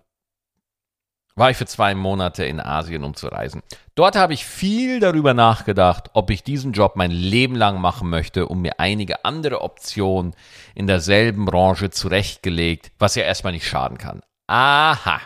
war 1.36 1.50
ich 1.50 1.58
für 1.58 1.66
zwei 1.66 1.96
Monate 1.96 2.46
in 2.46 2.60
Asien, 2.60 3.04
um 3.04 3.16
zu 3.16 3.28
reisen. 3.28 3.64
Dort 3.96 4.16
habe 4.16 4.34
ich 4.34 4.46
viel 4.46 5.00
darüber 5.00 5.34
nachgedacht, 5.34 6.12
ob 6.14 6.30
ich 6.30 6.44
diesen 6.44 6.74
Job 6.74 6.96
mein 6.96 7.12
Leben 7.12 7.56
lang 7.56 7.82
machen 7.82 8.10
möchte 8.10 8.48
und 8.48 8.62
mir 8.62 8.80
einige 8.80 9.26
andere 9.26 9.62
Optionen 9.62 10.36
in 10.76 10.86
derselben 10.86 11.46
Branche 11.46 11.90
zurechtgelegt, 11.90 12.92
was 13.00 13.16
ja 13.16 13.24
erstmal 13.24 13.54
nicht 13.54 13.68
schaden 13.68 13.98
kann. 13.98 14.22
Aha. 14.48 15.22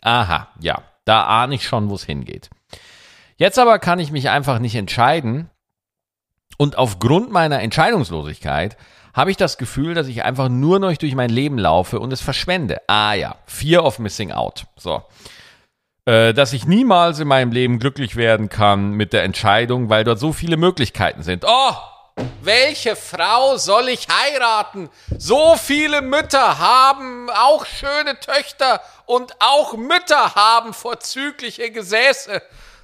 Aha, 0.00 0.48
ja, 0.60 0.82
da 1.04 1.24
ahne 1.24 1.54
ich 1.54 1.66
schon, 1.66 1.88
wo 1.88 1.94
es 1.94 2.04
hingeht. 2.04 2.50
Jetzt 3.36 3.58
aber 3.58 3.78
kann 3.78 3.98
ich 3.98 4.10
mich 4.10 4.30
einfach 4.30 4.58
nicht 4.58 4.74
entscheiden 4.74 5.48
und 6.58 6.76
aufgrund 6.76 7.32
meiner 7.32 7.60
Entscheidungslosigkeit 7.60 8.76
habe 9.14 9.30
ich 9.30 9.36
das 9.36 9.58
Gefühl, 9.58 9.94
dass 9.94 10.06
ich 10.06 10.24
einfach 10.24 10.48
nur 10.48 10.78
noch 10.78 10.96
durch 10.96 11.14
mein 11.14 11.30
Leben 11.30 11.58
laufe 11.58 12.00
und 12.00 12.12
es 12.12 12.20
verschwende. 12.20 12.80
Ah 12.86 13.14
ja, 13.14 13.36
Fear 13.46 13.84
of 13.84 13.98
Missing 13.98 14.32
Out. 14.32 14.64
So. 14.76 15.02
Äh, 16.04 16.34
dass 16.34 16.52
ich 16.52 16.66
niemals 16.66 17.20
in 17.20 17.28
meinem 17.28 17.52
Leben 17.52 17.78
glücklich 17.78 18.16
werden 18.16 18.48
kann 18.48 18.92
mit 18.92 19.12
der 19.12 19.22
Entscheidung, 19.22 19.88
weil 19.88 20.04
dort 20.04 20.18
so 20.18 20.32
viele 20.32 20.56
Möglichkeiten 20.56 21.22
sind. 21.22 21.44
Oh, 21.46 21.74
welche 22.42 22.96
Frau 22.96 23.56
soll 23.56 23.88
ich 23.88 24.08
heiraten? 24.08 24.90
So 25.16 25.56
viele 25.56 26.02
Mütter 26.02 26.58
haben 26.58 27.30
auch 27.30 27.66
schöne 27.66 28.18
Töchter 28.18 28.80
und 29.06 29.34
auch 29.40 29.74
Mütter 29.74 30.34
haben 30.34 30.74
vorzügliche 30.74 31.70
Gesäße. 31.70 32.42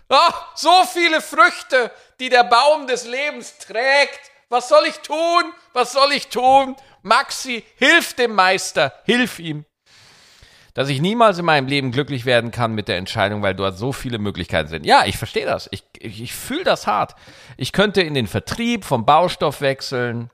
Oh, 0.09 0.33
so 0.55 0.85
viele 0.93 1.21
Früchte, 1.21 1.91
die 2.21 2.29
der 2.29 2.45
Baum 2.45 2.87
des 2.87 3.05
Lebens 3.05 3.59
trägt. 3.59 4.28
Was 4.49 4.69
soll 4.69 4.85
ich 4.89 4.99
tun? 5.01 5.53
Was 5.75 5.93
soll 5.93 6.13
ich 6.13 6.29
tun? 6.29 6.75
Maxi, 7.03 7.65
hilf 7.77 8.15
dem 8.15 8.35
Meister, 8.35 8.95
hilf 9.05 9.39
ihm. 9.39 9.65
Dass 10.73 10.89
ich 10.89 11.01
niemals 11.01 11.39
in 11.39 11.45
meinem 11.45 11.67
Leben 11.67 11.93
glücklich 11.93 12.25
werden 12.25 12.51
kann 12.51 12.73
mit 12.73 12.89
der 12.89 12.97
Entscheidung, 12.97 13.43
weil 13.43 13.55
dort 13.55 13.77
so 13.77 13.93
viele 13.93 14.19
Möglichkeiten 14.19 14.69
sind. 14.69 14.87
Ja, 14.87 15.05
ich 15.05 15.19
verstehe 15.19 15.45
das. 15.45 15.69
Ich, 15.73 15.83
ich, 15.99 16.23
ich 16.23 16.35
fühle 16.35 16.65
das 16.65 16.87
hart. 16.87 17.15
Ich 17.57 17.73
könnte 17.73 18.01
in 18.01 18.15
den 18.15 18.27
Vertrieb 18.27 18.85
vom 18.85 19.05
Baustoff 19.05 19.61
wechseln, 19.61 20.31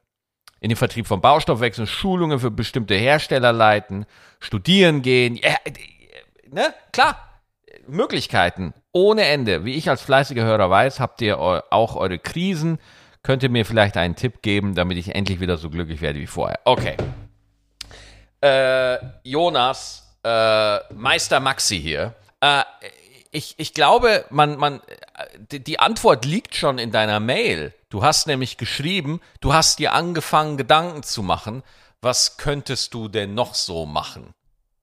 in 0.60 0.68
den 0.68 0.76
Vertrieb 0.76 1.06
vom 1.06 1.20
Baustoff 1.20 1.60
wechseln, 1.60 1.86
Schulungen 1.86 2.38
für 2.38 2.50
bestimmte 2.50 2.94
Hersteller 2.94 3.52
leiten, 3.52 4.06
studieren 4.38 5.02
gehen. 5.02 5.34
Ja, 5.36 5.56
ne? 6.50 6.72
Klar, 6.92 7.18
Möglichkeiten 7.86 8.74
ohne 8.92 9.24
Ende. 9.24 9.64
Wie 9.64 9.74
ich 9.74 9.88
als 9.88 10.02
fleißiger 10.02 10.44
Hörer 10.44 10.70
weiß, 10.70 11.00
habt 11.00 11.20
ihr 11.22 11.38
auch 11.38 11.96
eure 11.96 12.18
Krisen 12.18 12.78
Könnt 13.24 13.42
ihr 13.42 13.48
mir 13.48 13.64
vielleicht 13.64 13.96
einen 13.96 14.16
Tipp 14.16 14.42
geben, 14.42 14.74
damit 14.74 14.98
ich 14.98 15.14
endlich 15.14 15.40
wieder 15.40 15.56
so 15.56 15.70
glücklich 15.70 16.02
werde 16.02 16.20
wie 16.20 16.26
vorher? 16.26 16.60
Okay. 16.64 16.94
Äh, 18.42 18.98
Jonas, 19.22 20.14
äh, 20.22 20.78
Meister 20.92 21.40
Maxi 21.40 21.80
hier. 21.80 22.14
Äh, 22.40 22.64
ich, 23.30 23.54
ich 23.56 23.72
glaube, 23.72 24.26
man, 24.28 24.58
man, 24.58 24.82
die 25.50 25.78
Antwort 25.78 26.26
liegt 26.26 26.54
schon 26.54 26.78
in 26.78 26.92
deiner 26.92 27.18
Mail. 27.18 27.72
Du 27.88 28.04
hast 28.04 28.26
nämlich 28.26 28.58
geschrieben, 28.58 29.22
du 29.40 29.54
hast 29.54 29.78
dir 29.78 29.94
angefangen, 29.94 30.58
Gedanken 30.58 31.02
zu 31.02 31.22
machen, 31.22 31.62
was 32.02 32.36
könntest 32.36 32.92
du 32.92 33.08
denn 33.08 33.32
noch 33.32 33.54
so 33.54 33.86
machen? 33.86 34.34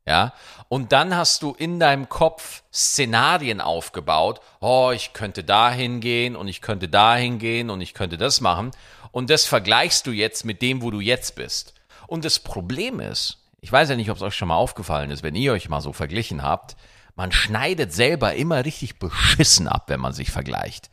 Ja, 0.07 0.33
und 0.67 0.91
dann 0.93 1.15
hast 1.15 1.43
du 1.43 1.53
in 1.53 1.79
deinem 1.79 2.09
Kopf 2.09 2.63
Szenarien 2.73 3.61
aufgebaut. 3.61 4.41
Oh, 4.59 4.91
ich 4.93 5.13
könnte 5.13 5.43
dahin 5.43 5.99
gehen 5.99 6.35
und 6.35 6.47
ich 6.47 6.61
könnte 6.61 6.89
dahin 6.89 7.37
gehen 7.37 7.69
und 7.69 7.81
ich 7.81 7.93
könnte 7.93 8.17
das 8.17 8.41
machen. 8.41 8.71
Und 9.11 9.29
das 9.29 9.45
vergleichst 9.45 10.07
du 10.07 10.11
jetzt 10.11 10.43
mit 10.43 10.61
dem, 10.61 10.81
wo 10.81 10.89
du 10.89 10.99
jetzt 10.99 11.35
bist. 11.35 11.75
Und 12.07 12.25
das 12.25 12.39
Problem 12.39 12.99
ist, 12.99 13.37
ich 13.59 13.71
weiß 13.71 13.89
ja 13.89 13.95
nicht, 13.95 14.09
ob 14.09 14.17
es 14.17 14.23
euch 14.23 14.35
schon 14.35 14.47
mal 14.47 14.55
aufgefallen 14.55 15.11
ist, 15.11 15.21
wenn 15.21 15.35
ihr 15.35 15.53
euch 15.53 15.69
mal 15.69 15.81
so 15.81 15.93
verglichen 15.93 16.41
habt, 16.41 16.75
man 17.15 17.31
schneidet 17.31 17.93
selber 17.93 18.33
immer 18.33 18.65
richtig 18.65 18.97
beschissen 18.97 19.67
ab, 19.67 19.83
wenn 19.87 19.99
man 19.99 20.13
sich 20.13 20.31
vergleicht. 20.31 20.89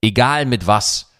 Egal 0.00 0.46
mit 0.46 0.66
was. 0.66 1.10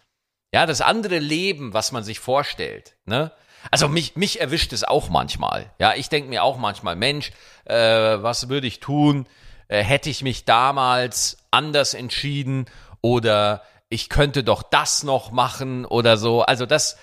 Ja, 0.54 0.66
das 0.66 0.80
andere 0.80 1.18
Leben, 1.18 1.74
was 1.74 1.90
man 1.90 2.04
sich 2.04 2.20
vorstellt, 2.20 2.94
ne? 3.04 3.32
Also 3.70 3.88
mich, 3.88 4.16
mich 4.16 4.40
erwischt 4.40 4.72
es 4.72 4.84
auch 4.84 5.08
manchmal. 5.08 5.70
Ja, 5.78 5.94
ich 5.94 6.08
denke 6.08 6.28
mir 6.28 6.42
auch 6.42 6.58
manchmal, 6.58 6.96
Mensch, 6.96 7.32
äh, 7.64 7.74
was 7.74 8.48
würde 8.48 8.66
ich 8.66 8.80
tun? 8.80 9.26
Äh, 9.68 9.82
hätte 9.82 10.10
ich 10.10 10.22
mich 10.22 10.44
damals 10.44 11.38
anders 11.50 11.94
entschieden 11.94 12.66
oder 13.00 13.62
ich 13.88 14.08
könnte 14.08 14.42
doch 14.42 14.62
das 14.62 15.02
noch 15.02 15.30
machen 15.30 15.84
oder 15.84 16.16
so. 16.16 16.42
Also 16.42 16.66
das, 16.66 16.96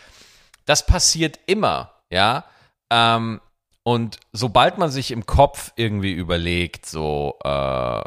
das 0.66 0.86
passiert 0.86 1.40
immer, 1.46 1.94
ja. 2.10 2.46
Ähm, 2.90 3.42
und 3.84 4.20
sobald 4.34 4.78
man 4.78 4.92
sich 4.92 5.12
im 5.12 5.26
Kopf 5.26 5.72
irgendwie 5.76 6.12
überlegt, 6.12 6.86
so, 6.86 7.40
äh, 7.44 8.02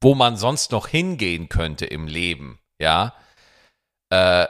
wo 0.00 0.14
man 0.14 0.36
sonst 0.36 0.72
noch 0.72 0.88
hingehen 0.88 1.48
könnte 1.48 1.86
im 1.86 2.06
Leben, 2.06 2.58
ja, 2.80 3.14
äh, 4.10 4.46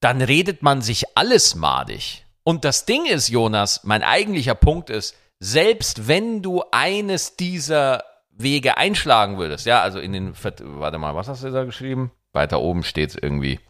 dann 0.00 0.22
redet 0.22 0.62
man 0.62 0.82
sich 0.82 1.16
alles 1.16 1.54
madig. 1.54 2.24
Und 2.42 2.64
das 2.64 2.86
Ding 2.86 3.06
ist, 3.06 3.28
Jonas, 3.28 3.84
mein 3.84 4.02
eigentlicher 4.02 4.54
Punkt 4.54 4.90
ist, 4.90 5.14
selbst 5.38 6.08
wenn 6.08 6.42
du 6.42 6.62
eines 6.72 7.36
dieser 7.36 8.04
Wege 8.30 8.76
einschlagen 8.76 9.38
würdest, 9.38 9.66
ja, 9.66 9.82
also 9.82 9.98
in 9.98 10.12
den, 10.12 10.34
warte 10.34 10.98
mal, 10.98 11.14
was 11.14 11.28
hast 11.28 11.44
du 11.44 11.50
da 11.50 11.64
geschrieben? 11.64 12.10
Weiter 12.32 12.60
oben 12.60 12.82
steht 12.82 13.10
es 13.10 13.16
irgendwie. 13.16 13.60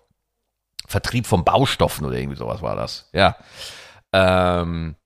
Vertrieb 0.86 1.26
von 1.26 1.44
Baustoffen 1.44 2.06
oder 2.06 2.16
irgendwie 2.16 2.36
sowas 2.36 2.62
war 2.62 2.74
das, 2.74 3.08
ja. 3.12 3.36
Ähm, 4.12 4.96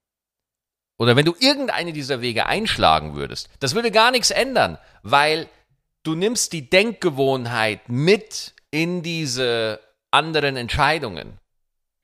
oder 0.96 1.16
wenn 1.16 1.26
du 1.26 1.34
irgendeine 1.38 1.92
dieser 1.92 2.20
Wege 2.20 2.46
einschlagen 2.46 3.14
würdest, 3.14 3.50
das 3.60 3.74
würde 3.74 3.90
gar 3.90 4.10
nichts 4.10 4.30
ändern, 4.30 4.78
weil 5.02 5.48
du 6.02 6.14
nimmst 6.14 6.52
die 6.52 6.70
Denkgewohnheit 6.70 7.88
mit 7.88 8.54
in 8.70 9.02
diese 9.02 9.80
anderen 10.14 10.56
Entscheidungen. 10.56 11.38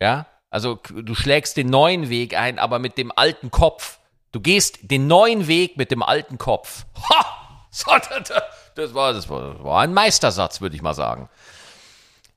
Ja? 0.00 0.26
Also 0.50 0.74
du 0.74 1.14
schlägst 1.14 1.56
den 1.56 1.68
neuen 1.68 2.10
Weg 2.10 2.36
ein, 2.36 2.58
aber 2.58 2.78
mit 2.78 2.98
dem 2.98 3.12
alten 3.14 3.50
Kopf. 3.50 3.98
Du 4.32 4.40
gehst 4.40 4.90
den 4.90 5.06
neuen 5.06 5.46
Weg 5.46 5.76
mit 5.76 5.90
dem 5.90 6.02
alten 6.02 6.38
Kopf. 6.38 6.84
Ha! 7.08 7.36
Das 8.76 8.94
war, 8.94 9.12
das 9.12 9.28
war 9.28 9.82
ein 9.82 9.92
Meistersatz, 9.92 10.60
würde 10.60 10.74
ich 10.74 10.80
mal 10.80 10.94
sagen. 10.94 11.28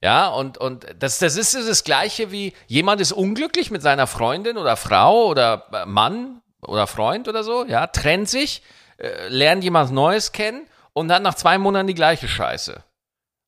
Ja, 0.01 0.27
und, 0.27 0.58
und 0.58 0.86
das, 1.00 1.20
das 1.20 1.38
ist 1.38 1.56
das 1.56 1.84
Gleiche 1.86 2.32
wie 2.32 2.53
jemand 2.68 3.00
ist 3.00 3.13
unglücklich 3.13 3.72
mit 3.72 3.82
seiner 3.82 4.06
Freundin 4.06 4.58
oder 4.58 4.75
Frau 4.75 5.27
oder 5.27 5.68
äh, 5.72 5.86
Mann 5.86 6.42
oder 6.62 6.88
Freund 6.88 7.30
oder 7.30 7.44
so, 7.44 7.65
ja, 7.65 7.88
trennt 7.88 8.27
sich, 8.27 8.62
äh, 8.98 9.30
lernt 9.30 9.63
jemand 9.63 9.92
Neues 9.92 10.34
kennen 10.34 10.68
und 10.92 11.08
dann 11.08 11.24
nach 11.24 11.36
zwei 11.36 11.58
Monaten 11.58 11.88
die 11.88 11.94
gleiche 11.94 12.27
Scheiße. 12.27 12.84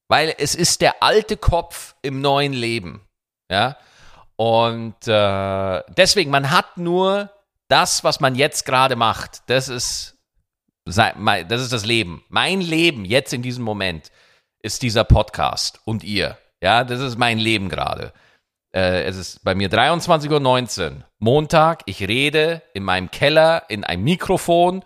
Weil 0.08 0.34
es 0.38 0.56
ist 0.56 0.82
der 0.82 1.02
alte 1.02 1.38
Kopf 1.38 1.96
im 2.02 2.22
neuen 2.22 2.54
Leben. 2.54 3.02
Ja. 3.50 3.78
Und 4.36 5.08
äh, 5.08 5.84
deswegen, 5.98 6.30
man 6.30 6.52
hat 6.52 6.78
nur 6.78 7.32
das, 7.68 8.04
was 8.04 8.20
man 8.20 8.36
jetzt 8.36 8.66
gerade 8.66 8.96
macht. 8.96 9.44
Das 9.48 9.70
ist, 9.70 10.18
das 10.86 11.62
ist 11.62 11.74
das 11.74 11.86
Leben. 11.86 12.24
Mein 12.30 12.62
Leben 12.62 13.06
jetzt 13.06 13.34
in 13.34 13.42
diesem 13.42 13.64
Moment 13.64 14.12
ist 14.62 14.82
dieser 14.82 15.04
Podcast 15.04 15.80
und 15.86 16.04
ihr. 16.04 16.38
Ja, 16.62 16.84
das 16.84 17.00
ist 17.00 17.18
mein 17.18 17.38
Leben 17.38 17.70
gerade. 17.70 18.14
Äh, 18.76 19.04
es 19.04 19.16
ist 19.16 19.44
bei 19.44 19.56
mir 19.56 19.70
23.19 19.70 20.92
Uhr, 20.92 21.04
Montag. 21.20 21.84
Ich 21.86 22.02
rede 22.08 22.62
in 22.74 22.84
meinem 22.84 23.10
Keller 23.12 23.64
in 23.70 23.84
ein 23.84 24.04
Mikrofon 24.04 24.84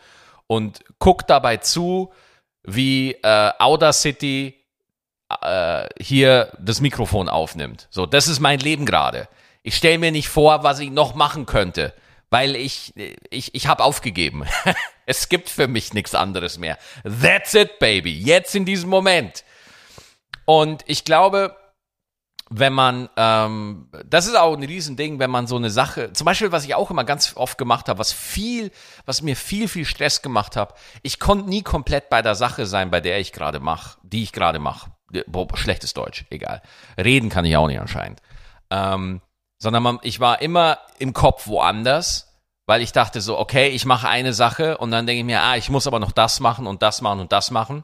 und 0.47 0.83
gucke 0.99 1.25
dabei 1.27 1.57
zu, 1.57 2.11
wie 2.63 3.13
äh, 3.13 3.51
Audacity 3.57 4.58
äh, 5.41 5.87
hier 5.99 6.51
das 6.59 6.81
Mikrofon 6.81 7.29
aufnimmt. 7.29 7.87
So, 7.91 8.05
das 8.05 8.27
ist 8.27 8.39
mein 8.39 8.59
Leben 8.59 8.85
gerade. 8.85 9.27
Ich 9.61 9.75
stelle 9.75 9.97
mir 9.97 10.11
nicht 10.11 10.29
vor, 10.29 10.63
was 10.63 10.79
ich 10.79 10.89
noch 10.89 11.15
machen 11.15 11.45
könnte, 11.45 11.93
weil 12.29 12.55
ich, 12.55 12.93
ich, 13.29 13.53
ich 13.53 13.67
habe 13.67 13.83
aufgegeben. 13.83 14.45
es 15.05 15.29
gibt 15.29 15.49
für 15.49 15.67
mich 15.67 15.93
nichts 15.93 16.15
anderes 16.15 16.57
mehr. 16.57 16.77
That's 17.03 17.53
it, 17.53 17.79
baby. 17.79 18.17
Jetzt 18.17 18.55
in 18.55 18.65
diesem 18.65 18.89
Moment. 18.89 19.43
Und 20.45 20.83
ich 20.87 21.05
glaube, 21.05 21.55
wenn 22.49 22.73
man, 22.73 23.09
ähm, 23.15 23.89
das 24.07 24.25
ist 24.25 24.35
auch 24.35 24.57
ein 24.57 24.63
Riesending, 24.63 25.19
wenn 25.19 25.29
man 25.29 25.45
so 25.45 25.55
eine 25.55 25.69
Sache, 25.69 26.13
zum 26.13 26.25
Beispiel, 26.25 26.51
was 26.51 26.65
ich 26.65 26.73
auch 26.73 26.89
immer 26.89 27.03
ganz 27.03 27.35
oft 27.35 27.59
gemacht 27.59 27.87
habe, 27.87 27.99
was 27.99 28.11
viel, 28.11 28.71
was 29.05 29.21
mir 29.21 29.35
viel, 29.35 29.67
viel 29.67 29.85
Stress 29.85 30.23
gemacht 30.23 30.55
habe, 30.55 30.73
ich 31.03 31.19
konnte 31.19 31.47
nie 31.47 31.61
komplett 31.61 32.09
bei 32.09 32.23
der 32.23 32.33
Sache 32.33 32.65
sein, 32.65 32.89
bei 32.89 33.01
der 33.01 33.19
ich 33.19 33.33
gerade 33.33 33.59
mache, 33.59 33.99
die 34.01 34.23
ich 34.23 34.31
gerade 34.31 34.57
mache 34.57 34.89
schlechtes 35.55 35.93
Deutsch, 35.93 36.25
egal. 36.29 36.61
Reden 36.97 37.29
kann 37.29 37.45
ich 37.45 37.55
auch 37.57 37.67
nicht 37.67 37.79
anscheinend. 37.79 38.21
Ähm, 38.69 39.21
sondern 39.61 39.83
man, 39.83 39.99
ich 40.03 40.19
war 40.19 40.41
immer 40.41 40.79
im 40.99 41.13
Kopf 41.13 41.47
woanders, 41.47 42.37
weil 42.65 42.81
ich 42.81 42.91
dachte 42.91 43.19
so, 43.19 43.37
okay, 43.37 43.69
ich 43.69 43.85
mache 43.85 44.07
eine 44.07 44.33
Sache 44.33 44.77
und 44.77 44.91
dann 44.91 45.07
denke 45.07 45.19
ich 45.19 45.25
mir, 45.25 45.41
ah, 45.41 45.57
ich 45.57 45.69
muss 45.69 45.87
aber 45.87 45.99
noch 45.99 46.11
das 46.11 46.39
machen 46.39 46.67
und 46.67 46.81
das 46.81 47.01
machen 47.01 47.19
und 47.19 47.31
das 47.31 47.51
machen. 47.51 47.83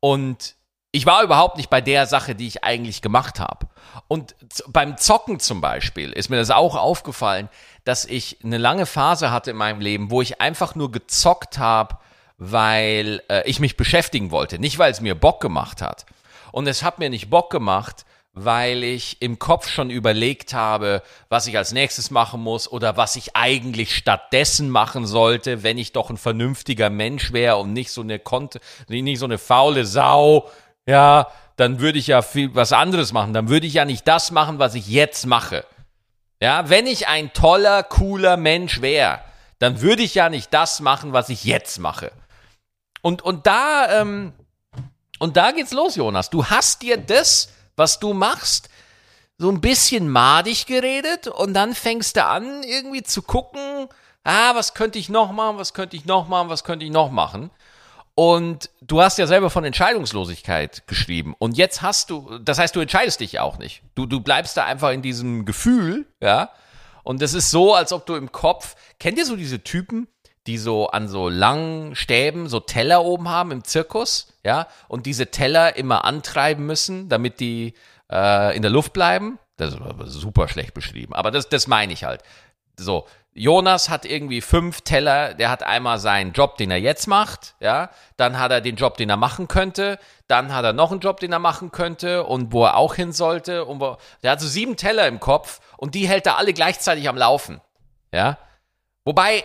Und 0.00 0.56
ich 0.92 1.04
war 1.04 1.22
überhaupt 1.22 1.58
nicht 1.58 1.68
bei 1.68 1.82
der 1.82 2.06
Sache, 2.06 2.34
die 2.34 2.46
ich 2.46 2.64
eigentlich 2.64 3.02
gemacht 3.02 3.38
habe. 3.38 3.66
Und 4.08 4.34
beim 4.68 4.96
Zocken 4.96 5.40
zum 5.40 5.60
Beispiel 5.60 6.12
ist 6.12 6.30
mir 6.30 6.36
das 6.36 6.50
auch 6.50 6.74
aufgefallen, 6.74 7.50
dass 7.84 8.06
ich 8.06 8.38
eine 8.42 8.56
lange 8.56 8.86
Phase 8.86 9.30
hatte 9.30 9.50
in 9.50 9.58
meinem 9.58 9.80
Leben, 9.80 10.10
wo 10.10 10.22
ich 10.22 10.40
einfach 10.40 10.74
nur 10.74 10.90
gezockt 10.90 11.58
habe, 11.58 11.98
weil 12.38 13.22
äh, 13.28 13.42
ich 13.48 13.60
mich 13.60 13.76
beschäftigen 13.76 14.30
wollte, 14.30 14.58
nicht 14.58 14.78
weil 14.78 14.90
es 14.90 15.02
mir 15.02 15.14
Bock 15.14 15.40
gemacht 15.40 15.82
hat. 15.82 16.06
Und 16.56 16.66
es 16.68 16.82
hat 16.82 16.98
mir 16.98 17.10
nicht 17.10 17.28
Bock 17.28 17.50
gemacht, 17.50 18.06
weil 18.32 18.82
ich 18.82 19.20
im 19.20 19.38
Kopf 19.38 19.68
schon 19.68 19.90
überlegt 19.90 20.54
habe, 20.54 21.02
was 21.28 21.46
ich 21.46 21.58
als 21.58 21.72
nächstes 21.72 22.10
machen 22.10 22.40
muss 22.40 22.66
oder 22.66 22.96
was 22.96 23.14
ich 23.16 23.36
eigentlich 23.36 23.94
stattdessen 23.94 24.70
machen 24.70 25.06
sollte, 25.06 25.62
wenn 25.62 25.76
ich 25.76 25.92
doch 25.92 26.08
ein 26.08 26.16
vernünftiger 26.16 26.88
Mensch 26.88 27.34
wäre 27.34 27.58
und 27.58 27.74
nicht 27.74 27.90
so 27.90 28.00
eine 28.00 28.18
Konte, 28.18 28.60
nicht 28.88 29.18
so 29.18 29.26
eine 29.26 29.36
faule 29.36 29.84
Sau, 29.84 30.48
ja, 30.86 31.28
dann 31.56 31.78
würde 31.78 31.98
ich 31.98 32.06
ja 32.06 32.22
viel 32.22 32.54
was 32.54 32.72
anderes 32.72 33.12
machen. 33.12 33.34
Dann 33.34 33.50
würde 33.50 33.66
ich 33.66 33.74
ja 33.74 33.84
nicht 33.84 34.08
das 34.08 34.30
machen, 34.30 34.58
was 34.58 34.74
ich 34.74 34.88
jetzt 34.88 35.26
mache. 35.26 35.62
Ja, 36.40 36.70
wenn 36.70 36.86
ich 36.86 37.06
ein 37.06 37.34
toller, 37.34 37.82
cooler 37.82 38.38
Mensch 38.38 38.80
wäre, 38.80 39.20
dann 39.58 39.82
würde 39.82 40.02
ich 40.02 40.14
ja 40.14 40.30
nicht 40.30 40.54
das 40.54 40.80
machen, 40.80 41.12
was 41.12 41.28
ich 41.28 41.44
jetzt 41.44 41.80
mache. 41.80 42.12
Und, 43.02 43.20
und 43.20 43.46
da, 43.46 44.00
ähm, 44.00 44.32
und 45.18 45.36
da 45.36 45.52
geht's 45.52 45.72
los, 45.72 45.96
Jonas. 45.96 46.30
Du 46.30 46.44
hast 46.46 46.82
dir 46.82 46.96
das, 46.96 47.48
was 47.76 47.98
du 47.98 48.12
machst, 48.12 48.68
so 49.38 49.50
ein 49.50 49.60
bisschen 49.60 50.08
madig 50.08 50.66
geredet 50.66 51.28
und 51.28 51.54
dann 51.54 51.74
fängst 51.74 52.16
du 52.16 52.24
an, 52.24 52.62
irgendwie 52.62 53.02
zu 53.02 53.22
gucken, 53.22 53.88
ah, 54.24 54.54
was 54.54 54.74
könnte 54.74 54.98
ich 54.98 55.08
noch 55.08 55.32
machen, 55.32 55.58
was 55.58 55.74
könnte 55.74 55.96
ich 55.96 56.04
noch 56.04 56.28
machen, 56.28 56.48
was 56.48 56.64
könnte 56.64 56.84
ich 56.84 56.90
noch 56.90 57.10
machen. 57.10 57.50
Und 58.14 58.70
du 58.80 59.02
hast 59.02 59.18
ja 59.18 59.26
selber 59.26 59.50
von 59.50 59.64
Entscheidungslosigkeit 59.64 60.86
geschrieben. 60.86 61.34
Und 61.38 61.58
jetzt 61.58 61.82
hast 61.82 62.08
du, 62.08 62.38
das 62.38 62.58
heißt, 62.58 62.74
du 62.74 62.80
entscheidest 62.80 63.20
dich 63.20 63.40
auch 63.40 63.58
nicht. 63.58 63.82
Du, 63.94 64.06
du 64.06 64.20
bleibst 64.20 64.56
da 64.56 64.64
einfach 64.64 64.90
in 64.92 65.02
diesem 65.02 65.44
Gefühl, 65.44 66.06
ja. 66.22 66.50
Und 67.02 67.20
das 67.20 67.34
ist 67.34 67.50
so, 67.50 67.74
als 67.74 67.92
ob 67.92 68.06
du 68.06 68.14
im 68.14 68.32
Kopf, 68.32 68.74
kennt 68.98 69.18
ihr 69.18 69.26
so 69.26 69.36
diese 69.36 69.62
Typen, 69.62 70.08
die 70.46 70.58
so 70.58 70.88
an 70.88 71.08
so 71.08 71.28
langen 71.28 71.94
Stäben 71.94 72.48
so 72.48 72.60
Teller 72.60 73.04
oben 73.04 73.28
haben 73.28 73.50
im 73.50 73.64
Zirkus, 73.64 74.32
ja, 74.44 74.68
und 74.88 75.06
diese 75.06 75.30
Teller 75.30 75.76
immer 75.76 76.04
antreiben 76.04 76.66
müssen, 76.66 77.08
damit 77.08 77.40
die 77.40 77.74
äh, 78.10 78.56
in 78.56 78.62
der 78.62 78.70
Luft 78.70 78.92
bleiben. 78.92 79.38
Das 79.56 79.74
ist 79.74 80.12
super 80.12 80.48
schlecht 80.48 80.74
beschrieben, 80.74 81.14
aber 81.14 81.30
das, 81.30 81.48
das 81.48 81.66
meine 81.66 81.92
ich 81.92 82.04
halt. 82.04 82.22
So, 82.78 83.06
Jonas 83.32 83.90
hat 83.90 84.06
irgendwie 84.06 84.40
fünf 84.40 84.80
Teller, 84.80 85.34
der 85.34 85.50
hat 85.50 85.62
einmal 85.62 85.98
seinen 85.98 86.32
Job, 86.32 86.56
den 86.56 86.70
er 86.70 86.78
jetzt 86.78 87.06
macht, 87.06 87.54
ja, 87.60 87.90
dann 88.16 88.38
hat 88.38 88.50
er 88.50 88.62
den 88.62 88.76
Job, 88.76 88.96
den 88.96 89.10
er 89.10 89.18
machen 89.18 89.46
könnte, 89.46 89.98
dann 90.26 90.54
hat 90.54 90.64
er 90.64 90.72
noch 90.72 90.90
einen 90.90 91.00
Job, 91.00 91.20
den 91.20 91.32
er 91.32 91.38
machen 91.38 91.70
könnte 91.70 92.24
und 92.24 92.52
wo 92.52 92.64
er 92.64 92.76
auch 92.76 92.94
hin 92.94 93.12
sollte 93.12 93.66
und 93.66 93.80
wo, 93.80 93.98
der 94.22 94.32
hat 94.32 94.40
so 94.40 94.46
sieben 94.46 94.76
Teller 94.76 95.06
im 95.06 95.20
Kopf 95.20 95.60
und 95.76 95.94
die 95.94 96.08
hält 96.08 96.26
er 96.26 96.38
alle 96.38 96.54
gleichzeitig 96.54 97.08
am 97.08 97.16
Laufen, 97.16 97.60
ja. 98.12 98.38
Wobei 99.04 99.44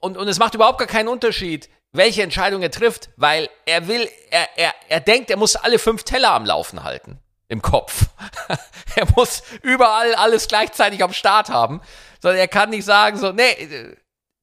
und, 0.00 0.16
und 0.16 0.28
es 0.28 0.38
macht 0.38 0.54
überhaupt 0.54 0.78
gar 0.78 0.88
keinen 0.88 1.08
Unterschied, 1.08 1.68
welche 1.92 2.22
Entscheidung 2.22 2.62
er 2.62 2.70
trifft, 2.70 3.10
weil 3.16 3.50
er 3.66 3.86
will, 3.86 4.08
er, 4.30 4.48
er, 4.56 4.74
er 4.88 5.00
denkt, 5.00 5.30
er 5.30 5.36
muss 5.36 5.56
alle 5.56 5.78
fünf 5.78 6.04
Teller 6.04 6.32
am 6.32 6.46
Laufen 6.46 6.84
halten. 6.84 7.18
Im 7.48 7.60
Kopf. 7.60 8.06
er 8.96 9.06
muss 9.14 9.42
überall 9.60 10.14
alles 10.14 10.48
gleichzeitig 10.48 11.02
am 11.04 11.12
Start 11.12 11.50
haben. 11.50 11.82
Sondern 12.20 12.38
er 12.38 12.48
kann 12.48 12.70
nicht 12.70 12.84
sagen, 12.84 13.18
so, 13.18 13.32
nee, 13.32 13.94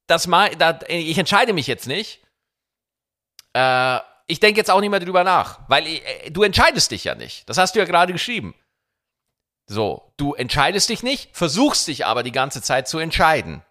das 0.05 0.27
mal, 0.27 0.51
ich 0.88 1.17
entscheide 1.17 1.53
mich 1.53 1.65
jetzt 1.65 1.88
nicht. 1.88 2.22
Äh, 3.53 4.00
ich 4.27 4.39
denke 4.39 4.60
jetzt 4.60 4.69
auch 4.69 4.79
nicht 4.79 4.91
mehr 4.91 5.00
drüber 5.00 5.24
nach, 5.24 5.60
weil 5.67 5.88
äh, 5.88 6.29
du 6.29 6.43
entscheidest 6.43 6.91
dich 6.91 7.03
ja 7.03 7.15
nicht. 7.15 7.50
Das 7.50 7.58
hast 7.58 7.74
du 7.74 7.79
ja 7.79 7.86
gerade 7.86 8.13
geschrieben. 8.13 8.53
So, 9.65 10.13
du 10.17 10.34
entscheidest 10.34 10.89
dich 10.89 11.03
nicht, 11.03 11.36
versuchst 11.36 11.88
dich 11.88 12.05
aber 12.05 12.24
die 12.24 12.31
ganze 12.31 12.62
Zeit 12.62 12.88
zu 12.88 13.00
entscheiden. 13.00 13.63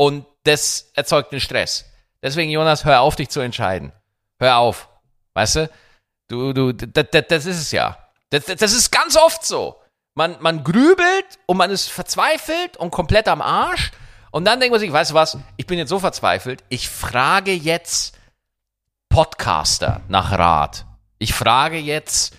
Und 0.00 0.26
das 0.44 0.92
erzeugt 0.94 1.32
einen 1.32 1.40
Stress. 1.40 1.84
Deswegen, 2.22 2.50
Jonas, 2.50 2.84
hör 2.84 3.00
auf, 3.00 3.16
dich 3.16 3.30
zu 3.30 3.40
entscheiden. 3.40 3.92
Hör 4.38 4.58
auf. 4.58 4.88
Weißt 5.34 5.56
du? 5.56 5.70
Du, 6.28 6.52
du, 6.52 6.72
das, 6.72 7.06
das, 7.10 7.24
das 7.28 7.46
ist 7.46 7.58
es 7.58 7.72
ja. 7.72 7.98
Das, 8.30 8.44
das 8.44 8.72
ist 8.72 8.92
ganz 8.92 9.16
oft 9.16 9.44
so. 9.44 9.76
Man, 10.14 10.36
man 10.40 10.62
grübelt 10.62 11.26
und 11.46 11.56
man 11.56 11.70
ist 11.70 11.88
verzweifelt 11.90 12.76
und 12.76 12.92
komplett 12.92 13.26
am 13.26 13.42
Arsch. 13.42 13.90
Und 14.30 14.44
dann 14.44 14.60
denkt 14.60 14.72
man 14.72 14.80
sich, 14.80 14.92
weißt 14.92 15.10
du 15.10 15.14
was, 15.14 15.36
ich 15.56 15.66
bin 15.66 15.78
jetzt 15.78 15.88
so 15.88 15.98
verzweifelt, 15.98 16.62
ich 16.68 16.88
frage 16.88 17.52
jetzt 17.52 18.16
Podcaster 19.08 20.02
nach 20.08 20.30
Rat. 20.30 20.86
Ich 21.18 21.34
frage 21.34 21.78
jetzt 21.78 22.36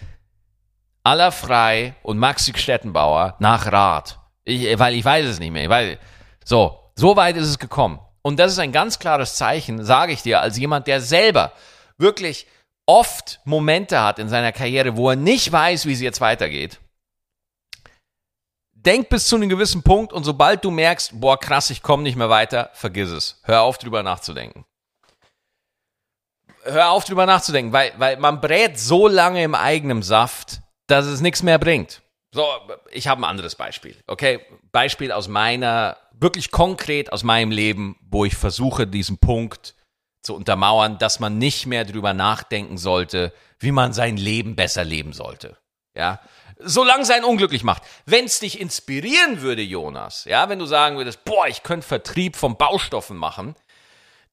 Allerfrei 1.03 1.95
und 2.03 2.19
Maxi 2.19 2.53
Stettenbauer 2.55 3.35
nach 3.39 3.69
Rat. 3.69 4.19
Ich, 4.45 4.79
weil 4.79 4.93
ich 4.93 5.03
weiß 5.03 5.25
es 5.25 5.39
nicht 5.39 5.51
mehr. 5.51 5.69
Weil, 5.69 5.99
so, 6.45 6.78
so 6.99 7.15
weit 7.15 7.37
ist 7.37 7.47
es 7.47 7.59
gekommen. 7.59 7.99
Und 8.21 8.37
das 8.37 8.51
ist 8.51 8.59
ein 8.59 8.71
ganz 8.71 8.99
klares 8.99 9.35
Zeichen, 9.35 9.83
sage 9.83 10.11
ich 10.11 10.21
dir, 10.21 10.41
als 10.41 10.57
jemand, 10.57 10.87
der 10.87 11.01
selber 11.01 11.53
wirklich 11.97 12.45
oft 12.85 13.39
Momente 13.45 14.01
hat 14.01 14.19
in 14.19 14.29
seiner 14.29 14.51
Karriere, 14.51 14.97
wo 14.97 15.09
er 15.09 15.15
nicht 15.15 15.51
weiß, 15.51 15.85
wie 15.85 15.93
es 15.93 16.01
jetzt 16.01 16.21
weitergeht. 16.21 16.79
Denk 18.73 19.09
bis 19.09 19.27
zu 19.27 19.35
einem 19.35 19.49
gewissen 19.49 19.83
Punkt 19.83 20.13
und 20.13 20.23
sobald 20.23 20.63
du 20.63 20.71
merkst, 20.71 21.19
boah, 21.19 21.39
krass, 21.39 21.69
ich 21.69 21.81
komme 21.81 22.03
nicht 22.03 22.15
mehr 22.15 22.29
weiter, 22.29 22.69
vergiss 22.73 23.09
es. 23.09 23.41
Hör 23.43 23.61
auf, 23.61 23.77
drüber 23.77 24.03
nachzudenken. 24.03 24.65
Hör 26.63 26.91
auf, 26.91 27.05
drüber 27.05 27.25
nachzudenken, 27.25 27.73
weil, 27.73 27.93
weil 27.97 28.17
man 28.17 28.41
brät 28.41 28.79
so 28.79 29.07
lange 29.07 29.43
im 29.43 29.55
eigenen 29.55 30.01
Saft, 30.01 30.61
dass 30.87 31.05
es 31.05 31.21
nichts 31.21 31.43
mehr 31.43 31.59
bringt. 31.59 32.01
So, 32.31 32.45
ich 32.91 33.07
habe 33.07 33.21
ein 33.21 33.25
anderes 33.25 33.55
Beispiel. 33.55 33.95
Okay, 34.05 34.45
Beispiel 34.71 35.11
aus 35.11 35.27
meiner, 35.27 35.97
wirklich 36.19 36.51
konkret 36.51 37.11
aus 37.11 37.23
meinem 37.23 37.51
Leben, 37.51 37.97
wo 38.01 38.25
ich 38.25 38.35
versuche, 38.35 38.87
diesen 38.87 39.17
Punkt 39.17 39.75
zu 40.21 40.35
untermauern, 40.35 40.97
dass 40.97 41.19
man 41.19 41.37
nicht 41.37 41.65
mehr 41.65 41.85
drüber 41.85 42.13
nachdenken 42.13 42.77
sollte, 42.77 43.33
wie 43.59 43.71
man 43.71 43.93
sein 43.93 44.17
Leben 44.17 44.55
besser 44.55 44.83
leben 44.83 45.13
sollte. 45.13 45.57
Ja, 45.95 46.19
solange 46.59 47.03
es 47.03 47.09
einen 47.09 47.25
unglücklich 47.25 47.63
macht. 47.63 47.83
Wenn 48.05 48.25
es 48.25 48.39
dich 48.39 48.59
inspirieren 48.59 49.41
würde, 49.41 49.61
Jonas, 49.61 50.25
ja, 50.25 50.49
wenn 50.49 50.59
du 50.59 50.65
sagen 50.65 50.97
würdest, 50.97 51.23
boah, 51.25 51.47
ich 51.47 51.63
könnte 51.63 51.87
Vertrieb 51.87 52.35
von 52.35 52.57
Baustoffen 52.57 53.17
machen, 53.17 53.55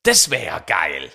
das 0.02 0.30
wäre 0.30 0.46
ja 0.46 0.58
geil. 0.58 1.10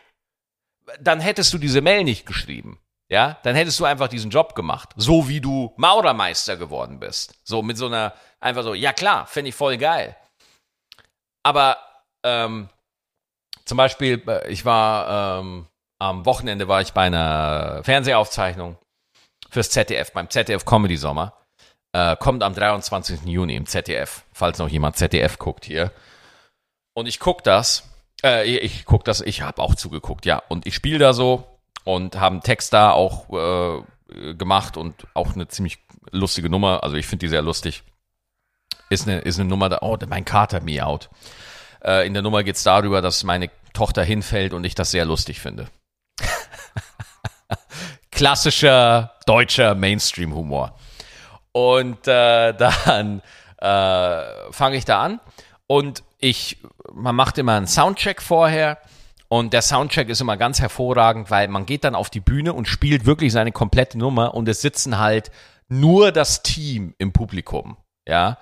Dann 1.00 1.20
hättest 1.20 1.54
du 1.54 1.58
diese 1.58 1.82
Mail 1.82 2.04
nicht 2.04 2.26
geschrieben. 2.26 2.80
Ja, 3.08 3.38
dann 3.44 3.56
hättest 3.56 3.78
du 3.80 3.84
einfach 3.84 4.08
diesen 4.08 4.32
Job 4.32 4.56
gemacht, 4.56 4.92
so 4.96 5.28
wie 5.28 5.42
du 5.42 5.74
Maurermeister 5.76 6.56
geworden 6.56 6.98
bist. 6.98 7.36
So 7.44 7.62
mit 7.62 7.78
so 7.78 7.88
einer, 7.88 8.14
einfach 8.40 8.64
so, 8.64 8.74
ja 8.74 8.94
klar, 8.94 9.28
finde 9.28 9.50
ich 9.50 9.56
voll 9.56 9.78
geil. 9.78 10.16
Aber 11.44 11.78
ähm, 12.24 12.70
zum 13.66 13.78
Beispiel, 13.78 14.22
äh, 14.28 14.52
ich 14.52 14.66
war 14.66 15.40
ähm, 15.40 15.68
am 16.00 16.26
Wochenende 16.26 16.68
war 16.68 16.82
ich 16.82 16.94
bei 16.94 17.04
einer 17.04 17.84
Fernsehaufzeichnung 17.84 18.78
fürs 19.50 19.70
ZDF, 19.70 20.12
beim 20.14 20.30
ZDF 20.30 20.66
Comedy 20.66 20.98
Sommer. 20.98 21.34
Äh, 21.94 22.16
kommt 22.18 22.42
am 22.42 22.56
23. 22.56 23.26
Juni 23.26 23.56
im 23.56 23.66
ZDF, 23.66 24.24
falls 24.34 24.58
noch 24.60 24.70
jemand 24.70 24.96
ZDF 24.96 25.38
guckt 25.38 25.66
hier. 25.66 25.92
Und 26.94 27.08
ich 27.08 27.20
guck 27.20 27.44
das, 27.44 27.90
äh, 28.24 28.46
ich 28.46 28.86
guck 28.86 29.04
das, 29.04 29.22
ich 29.22 29.42
habe 29.42 29.62
auch 29.62 29.76
zugeguckt, 29.76 30.26
ja. 30.26 30.42
Und 30.48 30.66
ich 30.66 30.74
spiele 30.74 31.00
da 31.00 31.14
so 31.14 31.60
und 31.84 32.20
habe 32.20 32.34
einen 32.34 32.44
Text 32.44 32.74
da 32.74 32.92
auch 32.92 33.30
äh, 33.32 34.34
gemacht 34.34 34.78
und 34.78 35.08
auch 35.14 35.34
eine 35.34 35.48
ziemlich 35.48 35.80
lustige 36.12 36.50
Nummer. 36.50 36.84
Also 36.84 36.96
ich 36.96 37.08
finde 37.08 37.26
die 37.26 37.30
sehr 37.30 37.42
lustig. 37.42 37.84
Ist 38.92 39.08
eine, 39.08 39.20
ist 39.20 39.40
eine 39.40 39.48
Nummer 39.48 39.70
da, 39.70 39.80
oh, 39.82 39.98
mein 40.10 40.26
Kater 40.26 40.60
miaut. 40.60 41.10
Äh, 41.82 42.06
in 42.06 42.14
der 42.14 42.22
Nummer 42.22 42.44
geht 42.44 42.58
es 42.58 42.64
darüber, 42.64 43.02
dass 43.02 43.24
meine 43.24 43.50
Tochter 43.72 44.04
hinfällt 44.04 44.52
und 44.52 44.66
ich 44.66 44.76
das 44.76 44.92
sehr 44.92 45.06
lustig 45.06 45.40
finde. 45.40 45.68
Klassischer 48.12 49.14
deutscher 49.26 49.76
Mainstream-Humor. 49.76 50.78
Und 51.54 52.06
äh, 52.06 52.54
dann 52.58 53.22
äh, 53.60 54.52
fange 54.52 54.76
ich 54.76 54.84
da 54.84 55.04
an 55.04 55.22
und 55.68 56.04
ich, 56.20 56.58
man 56.94 57.16
macht 57.16 57.38
immer 57.38 57.56
einen 57.56 57.68
Soundcheck 57.68 58.22
vorher 58.22 58.78
und 59.30 59.54
der 59.54 59.62
Soundcheck 59.62 60.10
ist 60.10 60.20
immer 60.20 60.36
ganz 60.36 60.60
hervorragend, 60.60 61.32
weil 61.32 61.48
man 61.48 61.66
geht 61.66 61.86
dann 61.86 61.96
auf 61.96 62.10
die 62.10 62.20
Bühne 62.20 62.52
und 62.52 62.68
spielt 62.68 63.06
wirklich 63.06 63.32
seine 63.32 63.54
komplette 63.54 63.98
Nummer 63.98 64.34
und 64.34 64.50
es 64.50 64.60
sitzen 64.62 65.00
halt 65.00 65.32
nur 65.70 66.12
das 66.12 66.44
Team 66.44 66.94
im 66.98 67.14
Publikum, 67.14 67.78
ja. 68.06 68.38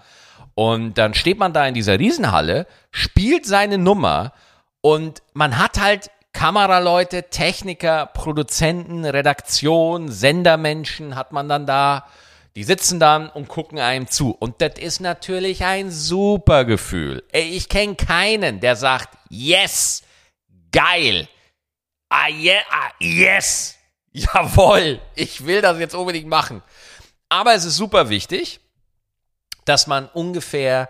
Und 0.60 0.98
dann 0.98 1.14
steht 1.14 1.38
man 1.38 1.54
da 1.54 1.66
in 1.66 1.74
dieser 1.74 1.98
Riesenhalle, 1.98 2.68
spielt 2.92 3.46
seine 3.46 3.78
Nummer 3.78 4.34
und 4.82 5.24
man 5.32 5.58
hat 5.58 5.80
halt 5.80 6.12
Kameraleute, 6.34 7.30
Techniker, 7.30 8.08
Produzenten, 8.08 9.06
Redaktion, 9.06 10.12
Sendermenschen 10.12 11.16
hat 11.16 11.32
man 11.32 11.48
dann 11.48 11.66
da. 11.66 12.08
Die 12.58 12.66
sitzen 12.66 13.00
dann 13.00 13.30
und 13.30 13.48
gucken 13.48 13.80
einem 13.80 14.10
zu. 14.10 14.36
Und 14.38 14.60
das 14.60 14.78
ist 14.78 15.00
natürlich 15.00 15.64
ein 15.64 15.92
super 15.92 16.66
Gefühl. 16.66 17.24
Ich 17.32 17.70
kenne 17.70 17.96
keinen, 17.96 18.60
der 18.60 18.76
sagt, 18.76 19.18
yes, 19.30 20.04
geil. 20.74 21.30
Ah, 22.10 22.28
yeah, 22.28 22.60
ah, 22.70 22.92
yes. 23.00 23.78
Jawohl, 24.12 25.00
ich 25.16 25.46
will 25.46 25.62
das 25.62 25.80
jetzt 25.80 25.96
unbedingt 25.96 26.28
machen. 26.28 26.62
Aber 27.30 27.54
es 27.54 27.64
ist 27.64 27.78
super 27.78 28.10
wichtig, 28.10 28.60
dass 29.70 29.88
man 29.88 30.08
ungefähr 30.08 30.90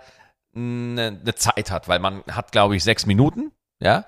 eine, 0.55 1.19
eine 1.21 1.35
Zeit 1.35 1.69
hat, 1.69 1.87
weil 1.87 1.99
man 1.99 2.23
hat, 2.31 2.51
glaube 2.51 2.75
ich, 2.75 2.83
sechs 2.83 3.05
Minuten, 3.05 3.51
ja. 3.79 4.05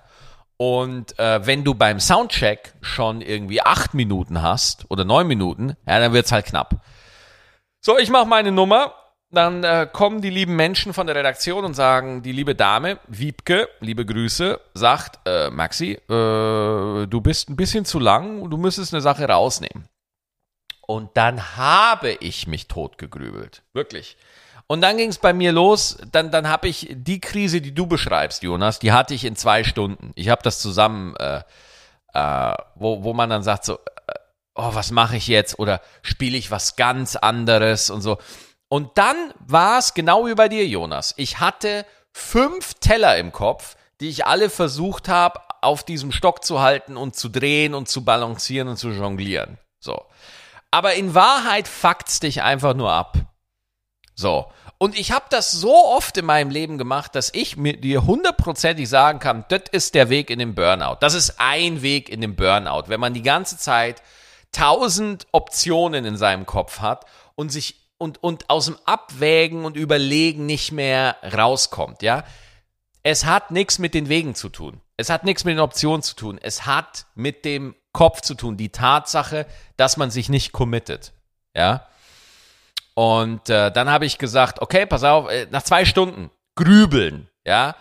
Und 0.58 1.18
äh, 1.18 1.46
wenn 1.46 1.64
du 1.64 1.74
beim 1.74 2.00
Soundcheck 2.00 2.74
schon 2.82 3.22
irgendwie 3.22 3.62
acht 3.62 3.94
Minuten 3.94 4.42
hast 4.42 4.86
oder 4.90 5.06
neun 5.06 5.28
Minuten, 5.28 5.76
ja, 5.88 6.00
dann 6.00 6.14
wird's 6.14 6.32
halt 6.32 6.46
knapp. 6.46 6.84
So, 7.80 7.98
ich 7.98 8.12
mache 8.12 8.28
meine 8.28 8.52
Nummer 8.52 8.94
dann 9.32 9.64
äh, 9.64 9.88
kommen 9.92 10.22
die 10.22 10.30
lieben 10.30 10.56
Menschen 10.56 10.94
von 10.94 11.08
der 11.08 11.16
Redaktion 11.16 11.64
und 11.64 11.74
sagen, 11.74 12.22
die 12.22 12.34
liebe 12.34 12.54
Dame, 12.54 13.00
Wiebke, 13.08 13.70
liebe 13.80 14.06
Grüße, 14.06 14.60
sagt, 14.74 15.20
äh, 15.26 15.50
Maxi, 15.50 15.94
äh, 15.94 15.98
du 17.08 17.22
bist 17.22 17.50
ein 17.50 17.56
bisschen 17.56 17.86
zu 17.86 18.00
lang, 18.00 18.50
du 18.50 18.58
müsstest 18.58 18.94
eine 18.94 19.02
Sache 19.02 19.26
rausnehmen. 19.28 19.88
Und 20.86 21.16
dann 21.16 21.56
habe 21.56 22.12
ich 22.12 22.48
mich 22.48 22.68
totgegrübelt. 22.68 23.64
Wirklich. 23.72 24.18
Und 24.72 24.80
dann 24.80 24.96
ging 24.96 25.10
es 25.10 25.18
bei 25.18 25.34
mir 25.34 25.52
los, 25.52 25.98
dann, 26.14 26.32
dann 26.32 26.48
habe 26.48 26.70
ich 26.70 26.88
die 26.90 27.20
Krise, 27.20 27.60
die 27.60 27.74
du 27.74 27.88
beschreibst, 27.88 28.42
Jonas, 28.42 28.80
die 28.80 28.94
hatte 28.94 29.14
ich 29.14 29.26
in 29.26 29.36
zwei 29.36 29.66
Stunden. 29.66 30.14
Ich 30.16 30.30
habe 30.30 30.44
das 30.44 30.62
zusammen, 30.62 31.14
äh, 31.18 31.42
äh, 32.14 32.56
wo, 32.76 33.04
wo 33.04 33.12
man 33.12 33.30
dann 33.30 33.44
sagt 33.44 33.66
so, 33.66 33.74
äh, 33.74 34.14
oh, 34.56 34.74
was 34.74 34.92
mache 34.92 35.18
ich 35.18 35.28
jetzt? 35.28 35.60
Oder 35.60 35.82
spiele 36.04 36.38
ich 36.38 36.52
was 36.52 36.78
ganz 36.78 37.18
anderes 37.18 37.90
und 37.90 38.00
so. 38.02 38.18
Und 38.70 38.98
dann 38.98 39.34
war 39.40 39.78
es 39.78 39.94
genau 39.94 40.26
wie 40.26 40.36
bei 40.36 40.48
dir, 40.48 40.66
Jonas. 40.66 41.16
Ich 41.18 41.42
hatte 41.42 41.86
fünf 42.14 42.76
Teller 42.76 43.18
im 43.18 43.34
Kopf, 43.34 43.76
die 44.00 44.08
ich 44.08 44.26
alle 44.26 44.50
versucht 44.50 45.10
habe, 45.10 45.42
auf 45.62 45.84
diesem 45.84 46.14
Stock 46.14 46.46
zu 46.46 46.62
halten 46.62 46.96
und 46.96 47.18
zu 47.18 47.28
drehen 47.28 47.74
und 47.74 47.90
zu 47.90 48.06
balancieren 48.06 48.70
und 48.70 48.78
zu 48.78 48.92
jonglieren. 48.92 49.58
So. 49.82 50.06
Aber 50.72 50.94
in 50.94 51.14
Wahrheit 51.14 51.68
fuckt's 51.68 52.22
dich 52.22 52.42
einfach 52.42 52.74
nur 52.74 52.94
ab. 52.94 53.18
So. 54.16 54.50
Und 54.82 54.98
ich 54.98 55.12
habe 55.12 55.26
das 55.30 55.52
so 55.52 55.76
oft 55.76 56.18
in 56.18 56.26
meinem 56.26 56.50
Leben 56.50 56.80
gemacht, 56.80 57.14
dass 57.14 57.32
ich 57.36 57.56
mir 57.56 57.78
dir 57.78 58.08
hundertprozentig 58.08 58.90
sagen 58.90 59.20
kann, 59.20 59.46
das 59.50 59.66
ist 59.72 59.94
der 59.94 60.10
Weg 60.10 60.32
in 60.32 60.40
den 60.40 60.56
Burnout. 60.56 60.98
Das 61.02 61.14
ist 61.14 61.36
ein 61.38 61.84
Weg 61.84 62.10
in 62.10 62.20
den 62.20 62.36
Burnout, 62.36 62.86
wenn 62.88 63.00
man 63.00 63.14
die 63.14 63.22
ganze 63.22 63.60
Zeit 63.60 64.02
tausend 64.52 65.28
Optionen 65.34 66.04
in 66.04 66.18
seinem 66.18 66.48
Kopf 66.48 66.80
hat 66.80 67.06
und 67.36 67.52
sich 67.52 67.92
und, 68.00 68.24
und 68.24 68.50
aus 68.50 68.66
dem 68.66 68.78
Abwägen 68.86 69.66
und 69.66 69.78
Überlegen 69.78 70.48
nicht 70.48 70.72
mehr 70.72 71.16
rauskommt, 71.32 72.02
ja. 72.02 72.24
Es 73.04 73.26
hat 73.26 73.52
nichts 73.52 73.78
mit 73.78 73.94
den 73.94 74.10
Wegen 74.10 74.34
zu 74.34 74.50
tun. 74.50 74.82
Es 74.98 75.12
hat 75.12 75.26
nichts 75.26 75.44
mit 75.44 75.58
den 75.58 75.62
Optionen 75.62 76.02
zu 76.02 76.16
tun. 76.16 76.40
Es 76.42 76.66
hat 76.66 77.06
mit 77.14 77.46
dem 77.46 77.76
Kopf 77.94 78.22
zu 78.22 78.34
tun. 78.34 78.58
Die 78.58 78.70
Tatsache, 78.70 79.46
dass 79.78 79.98
man 79.98 80.10
sich 80.10 80.28
nicht 80.28 80.54
committet, 80.54 81.14
ja. 81.56 81.86
Und 83.02 83.50
äh, 83.50 83.72
dann 83.72 83.90
habe 83.90 84.06
ich 84.06 84.20
gesagt, 84.20 84.62
okay, 84.62 84.86
pass 84.86 85.04
auf, 85.04 85.28
äh, 85.28 85.48
nach 85.50 85.64
zwei 85.64 85.86
Stunden 85.86 86.30
grübeln, 86.54 87.28
ja, 87.44 87.76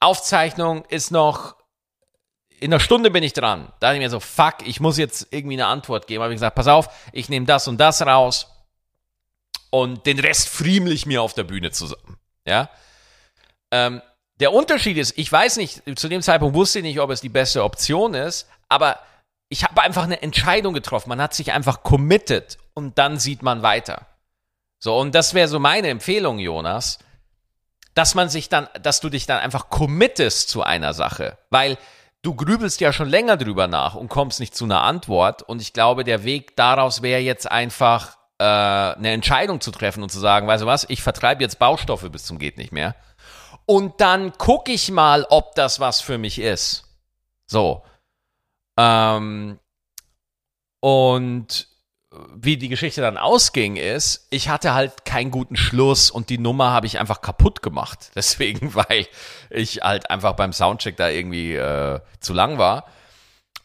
Aufzeichnung 0.00 0.86
ist 0.86 1.10
noch, 1.10 1.56
in 2.58 2.72
einer 2.72 2.80
Stunde 2.80 3.10
bin 3.10 3.22
ich 3.22 3.34
dran. 3.34 3.66
Da 3.80 3.88
dachte 3.88 3.96
ich 3.96 4.00
mir 4.00 4.08
so, 4.08 4.18
fuck, 4.18 4.66
ich 4.66 4.80
muss 4.80 4.96
jetzt 4.96 5.26
irgendwie 5.30 5.56
eine 5.56 5.66
Antwort 5.66 6.06
geben. 6.06 6.22
Habe 6.22 6.32
ich 6.32 6.36
gesagt, 6.36 6.54
pass 6.54 6.68
auf, 6.68 6.88
ich 7.12 7.28
nehme 7.28 7.44
das 7.44 7.68
und 7.68 7.76
das 7.82 8.00
raus 8.00 8.46
und 9.68 10.06
den 10.06 10.18
Rest 10.18 10.48
friemel 10.48 10.94
ich 10.94 11.04
mir 11.04 11.20
auf 11.20 11.34
der 11.34 11.44
Bühne 11.44 11.70
zusammen. 11.70 12.18
Ja. 12.46 12.70
Ähm, 13.72 14.00
der 14.40 14.54
Unterschied 14.54 14.96
ist, 14.96 15.18
ich 15.18 15.30
weiß 15.30 15.58
nicht, 15.58 15.82
zu 15.98 16.08
dem 16.08 16.22
Zeitpunkt 16.22 16.56
wusste 16.56 16.78
ich 16.78 16.84
nicht, 16.84 16.98
ob 16.98 17.10
es 17.10 17.20
die 17.20 17.28
beste 17.28 17.62
Option 17.62 18.14
ist, 18.14 18.48
aber 18.70 19.00
ich 19.50 19.64
habe 19.64 19.82
einfach 19.82 20.04
eine 20.04 20.22
Entscheidung 20.22 20.72
getroffen. 20.72 21.10
Man 21.10 21.20
hat 21.20 21.34
sich 21.34 21.52
einfach 21.52 21.82
committed 21.82 22.56
und 22.72 22.96
dann 22.96 23.18
sieht 23.18 23.42
man 23.42 23.60
weiter. 23.60 24.06
So, 24.82 24.98
und 24.98 25.14
das 25.14 25.32
wäre 25.32 25.46
so 25.46 25.60
meine 25.60 25.86
Empfehlung, 25.90 26.40
Jonas, 26.40 26.98
dass 27.94 28.16
man 28.16 28.28
sich 28.28 28.48
dann, 28.48 28.68
dass 28.82 28.98
du 28.98 29.10
dich 29.10 29.26
dann 29.26 29.38
einfach 29.38 29.68
committest 29.68 30.48
zu 30.48 30.64
einer 30.64 30.92
Sache, 30.92 31.38
weil 31.50 31.78
du 32.22 32.34
grübelst 32.34 32.80
ja 32.80 32.92
schon 32.92 33.08
länger 33.08 33.36
drüber 33.36 33.68
nach 33.68 33.94
und 33.94 34.08
kommst 34.08 34.40
nicht 34.40 34.56
zu 34.56 34.64
einer 34.64 34.82
Antwort. 34.82 35.42
Und 35.42 35.62
ich 35.62 35.72
glaube, 35.72 36.02
der 36.02 36.24
Weg 36.24 36.56
daraus 36.56 37.00
wäre 37.00 37.20
jetzt 37.20 37.48
einfach 37.48 38.16
äh, 38.40 38.44
eine 38.44 39.12
Entscheidung 39.12 39.60
zu 39.60 39.70
treffen 39.70 40.02
und 40.02 40.10
zu 40.10 40.18
sagen, 40.18 40.48
weißt 40.48 40.64
du 40.64 40.66
was, 40.66 40.84
ich 40.90 41.00
vertreibe 41.00 41.44
jetzt 41.44 41.60
Baustoffe 41.60 42.10
bis 42.10 42.24
zum 42.24 42.40
geht 42.40 42.58
nicht 42.58 42.72
mehr. 42.72 42.96
Und 43.66 44.00
dann 44.00 44.32
gucke 44.32 44.72
ich 44.72 44.90
mal, 44.90 45.24
ob 45.30 45.54
das 45.54 45.78
was 45.78 46.00
für 46.00 46.18
mich 46.18 46.40
ist. 46.40 46.88
So. 47.46 47.84
Ähm, 48.76 49.60
und 50.80 51.71
wie 52.34 52.56
die 52.56 52.68
Geschichte 52.68 53.00
dann 53.00 53.16
ausging, 53.16 53.76
ist, 53.76 54.26
ich 54.30 54.48
hatte 54.48 54.74
halt 54.74 55.04
keinen 55.04 55.30
guten 55.30 55.56
Schluss 55.56 56.10
und 56.10 56.28
die 56.28 56.38
Nummer 56.38 56.70
habe 56.70 56.86
ich 56.86 56.98
einfach 56.98 57.20
kaputt 57.20 57.62
gemacht. 57.62 58.10
Deswegen, 58.14 58.74
weil 58.74 59.06
ich 59.50 59.82
halt 59.82 60.10
einfach 60.10 60.34
beim 60.34 60.52
Soundcheck 60.52 60.96
da 60.96 61.08
irgendwie 61.08 61.54
äh, 61.54 62.00
zu 62.20 62.32
lang 62.32 62.58
war. 62.58 62.86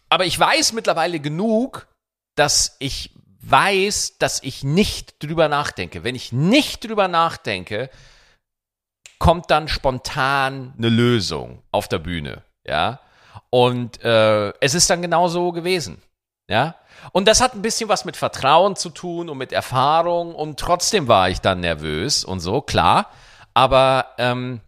Aber 0.10 0.26
ich 0.26 0.40
weiß 0.40 0.74
mittlerweile 0.74 1.20
genug, 1.20 1.88
dass 2.36 2.78
ich 2.80 3.12
weiß, 3.42 4.18
dass 4.20 4.42
ich 4.44 4.64
nicht 4.64 5.22
drüber 5.24 5.50
nachdenke. 5.50 6.04
Wenn 6.04 6.16
ich 6.16 6.32
nicht 6.32 6.88
drüber 6.88 7.08
nachdenke, 7.08 7.90
kommt 9.20 9.50
dann 9.52 9.68
spontan 9.68 10.74
eine 10.78 10.90
Lösung 10.90 11.64
auf 11.72 11.88
der 11.88 12.00
Bühne. 12.00 12.44
Ja. 12.66 13.00
Und 13.50 14.04
äh, 14.04 14.50
es 14.60 14.74
ist 14.74 14.90
dann 14.90 15.02
genau 15.02 15.28
so 15.28 15.52
gewesen. 15.52 16.02
Ja. 16.50 16.76
Und 17.12 17.28
das 17.28 17.42
hat 17.42 17.54
ein 17.54 17.62
bisschen 17.62 17.90
was 17.90 18.06
mit 18.06 18.18
Vertrauen 18.18 18.76
zu 18.76 18.90
tun 18.90 19.30
und 19.30 19.38
mit 19.38 19.52
Erfahrung. 19.52 20.34
Und 20.34 20.60
trotzdem 20.60 21.08
war 21.08 21.30
ich 21.30 21.42
dann 21.42 21.60
nervös 21.60 22.24
und 22.24 22.40
so, 22.40 22.62
klar. 22.62 23.12
Aber 23.54 24.14
ähm, 24.18 24.62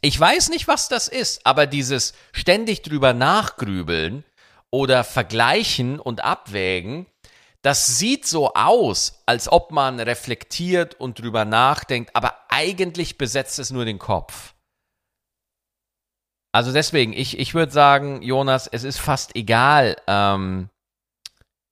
ich 0.00 0.18
weiß 0.18 0.50
nicht, 0.50 0.68
was 0.68 0.88
das 0.88 1.08
ist. 1.08 1.46
Aber 1.46 1.66
dieses 1.66 2.14
ständig 2.32 2.82
drüber 2.82 3.12
nachgrübeln 3.12 4.24
oder 4.70 5.04
vergleichen 5.04 5.98
und 5.98 6.22
abwägen, 6.22 7.06
das 7.62 7.98
sieht 7.98 8.26
so 8.26 8.54
aus, 8.54 9.22
als 9.26 9.50
ob 9.50 9.70
man 9.70 10.00
reflektiert 10.00 10.94
und 10.94 11.20
drüber 11.20 11.44
nachdenkt, 11.44 12.16
aber 12.16 12.34
eigentlich 12.48 13.18
besetzt 13.18 13.58
es 13.58 13.70
nur 13.70 13.84
den 13.84 13.98
Kopf. 13.98 14.54
Also 16.52 16.72
deswegen, 16.72 17.12
ich, 17.12 17.38
ich 17.38 17.54
würde 17.54 17.70
sagen, 17.70 18.22
Jonas, 18.22 18.66
es 18.66 18.82
ist 18.82 18.98
fast 18.98 19.36
egal, 19.36 19.96
ähm, 20.06 20.69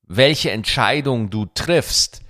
welche 0.09 0.51
Entscheidung 0.51 1.31
du 1.31 1.47
triffst, 1.47 2.23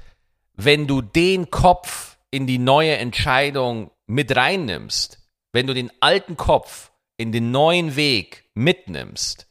wenn 0.55 0.87
du 0.87 1.01
den 1.01 1.51
Kopf 1.51 2.19
in 2.31 2.47
die 2.47 2.59
neue 2.59 2.97
Entscheidung 2.97 3.91
mit 4.07 4.35
reinnimmst, 4.37 5.19
wenn 5.53 5.67
du 5.67 5.75
den 5.75 5.91
alten 6.01 6.37
Kopf 6.37 6.91
in 7.17 7.33
den 7.33 7.51
neuen 7.53 7.97
Weg 7.97 8.45
mitnimmst, 8.55 9.47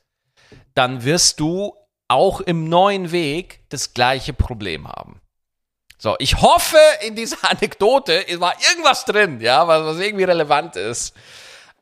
dann 0.75 1.03
wirst 1.03 1.39
du 1.39 1.73
auch 2.09 2.41
im 2.41 2.69
neuen 2.69 3.11
Weg 3.11 3.61
das 3.69 3.93
gleiche 3.93 4.33
Problem 4.33 4.87
haben. 4.87 5.21
So, 5.97 6.15
ich 6.19 6.41
hoffe, 6.41 6.77
in 7.01 7.15
dieser 7.15 7.37
Anekdote 7.49 8.23
war 8.39 8.53
irgendwas 8.69 9.05
drin, 9.05 9.39
ja, 9.41 9.67
was, 9.67 9.83
was 9.83 9.99
irgendwie 9.99 10.25
relevant 10.25 10.75
ist. 10.75 11.15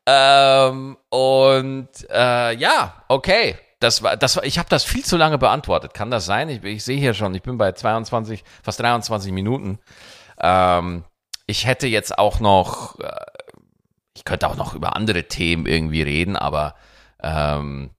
Ähm, 0.05 0.97
und 1.09 1.89
äh, 2.11 2.55
ja, 2.55 3.03
okay 3.07 3.57
das 3.79 4.03
war, 4.03 4.17
das 4.17 4.35
war, 4.37 4.43
ich 4.45 4.57
habe 4.57 4.69
das 4.69 4.83
viel 4.83 5.03
zu 5.03 5.17
lange 5.17 5.37
beantwortet. 5.37 5.93
Kann 5.93 6.11
das 6.11 6.25
sein? 6.25 6.49
Ich, 6.49 6.63
ich 6.63 6.83
sehe 6.83 6.97
hier 6.97 7.13
schon, 7.13 7.35
ich 7.35 7.43
bin 7.43 7.57
bei 7.57 7.71
22, 7.71 8.43
fast 8.63 8.79
23 8.79 9.31
Minuten. 9.31 9.79
Ähm, 10.39 11.03
ich 11.47 11.65
hätte 11.65 11.87
jetzt 11.87 12.17
auch 12.17 12.39
noch, 12.39 12.99
äh, 12.99 13.25
ich 14.15 14.23
könnte 14.23 14.47
auch 14.47 14.55
noch 14.55 14.73
über 14.73 14.95
andere 14.95 15.27
Themen 15.27 15.65
irgendwie 15.65 16.01
reden, 16.01 16.35
aber 16.35 16.75
ähm, 17.21 17.91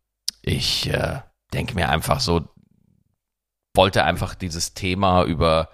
ich 0.42 0.88
äh, 0.88 1.20
denke 1.52 1.74
mir 1.74 1.88
einfach 1.88 2.20
so, 2.20 2.48
wollte 3.74 4.04
einfach 4.04 4.34
dieses 4.34 4.72
Thema 4.72 5.24
über 5.24 5.68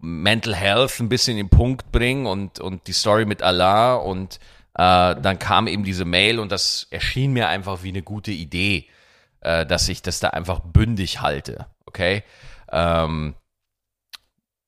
Mental 0.00 0.54
Health 0.54 1.00
ein 1.00 1.08
bisschen 1.08 1.36
in 1.36 1.48
den 1.48 1.50
Punkt 1.50 1.90
bringen 1.90 2.26
und, 2.26 2.60
und 2.60 2.86
die 2.86 2.92
Story 2.92 3.24
mit 3.24 3.42
Allah 3.42 3.96
und 3.96 4.36
äh, 4.36 4.59
dann 4.80 5.38
kam 5.38 5.66
eben 5.66 5.84
diese 5.84 6.06
Mail 6.06 6.38
und 6.38 6.50
das 6.50 6.86
erschien 6.90 7.32
mir 7.32 7.48
einfach 7.48 7.82
wie 7.82 7.90
eine 7.90 8.02
gute 8.02 8.30
Idee, 8.30 8.88
äh, 9.40 9.66
dass 9.66 9.88
ich 9.88 10.00
das 10.00 10.20
da 10.20 10.28
einfach 10.28 10.60
bündig 10.60 11.20
halte. 11.20 11.66
Okay? 11.84 12.22
Ähm, 12.72 13.34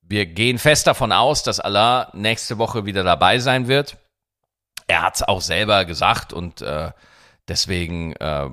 wir 0.03 0.27
gehen 0.27 0.59
fest 0.59 0.87
davon 0.87 1.12
aus, 1.12 1.42
dass 1.44 1.61
Allah 1.61 2.11
nächste 2.12 2.59
Woche 2.59 2.85
wieder 2.85 3.03
dabei 3.05 3.38
sein 3.38 3.68
wird. 3.68 3.96
Er 4.87 5.01
hat 5.01 5.14
es 5.14 5.22
auch 5.22 5.40
selber 5.40 5.87
gesagt 5.87 6.35
und 6.35 6.61
äh, 6.61 6.90
deswegen 7.48 8.14
äh, 8.16 8.51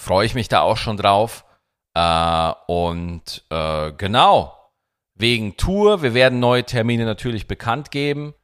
freue 0.00 0.26
ich 0.26 0.34
mich 0.34 0.48
da 0.48 0.62
auch 0.62 0.76
schon 0.76 0.96
drauf. 0.96 1.44
Äh, 1.94 2.52
und 2.66 3.44
äh, 3.50 3.92
genau, 3.92 4.56
wegen 5.14 5.56
Tour, 5.56 6.02
wir 6.02 6.14
werden 6.14 6.40
neue 6.40 6.64
Termine 6.64 7.04
natürlich 7.04 7.46
bekannt 7.46 7.92
geben 7.92 8.34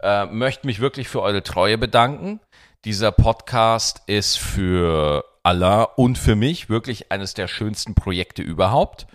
äh, 0.00 0.26
möchte 0.26 0.66
mich 0.66 0.80
wirklich 0.80 1.08
für 1.08 1.22
eure 1.22 1.42
Treue 1.42 1.78
bedanken. 1.78 2.40
Dieser 2.84 3.12
Podcast 3.12 4.02
ist 4.06 4.38
für 4.38 5.24
Allah 5.42 5.82
und 5.82 6.18
für 6.18 6.36
mich 6.36 6.68
wirklich 6.68 7.10
eines 7.10 7.34
der 7.34 7.48
schönsten 7.48 7.94
Projekte 7.94 8.42
überhaupt. 8.42 9.06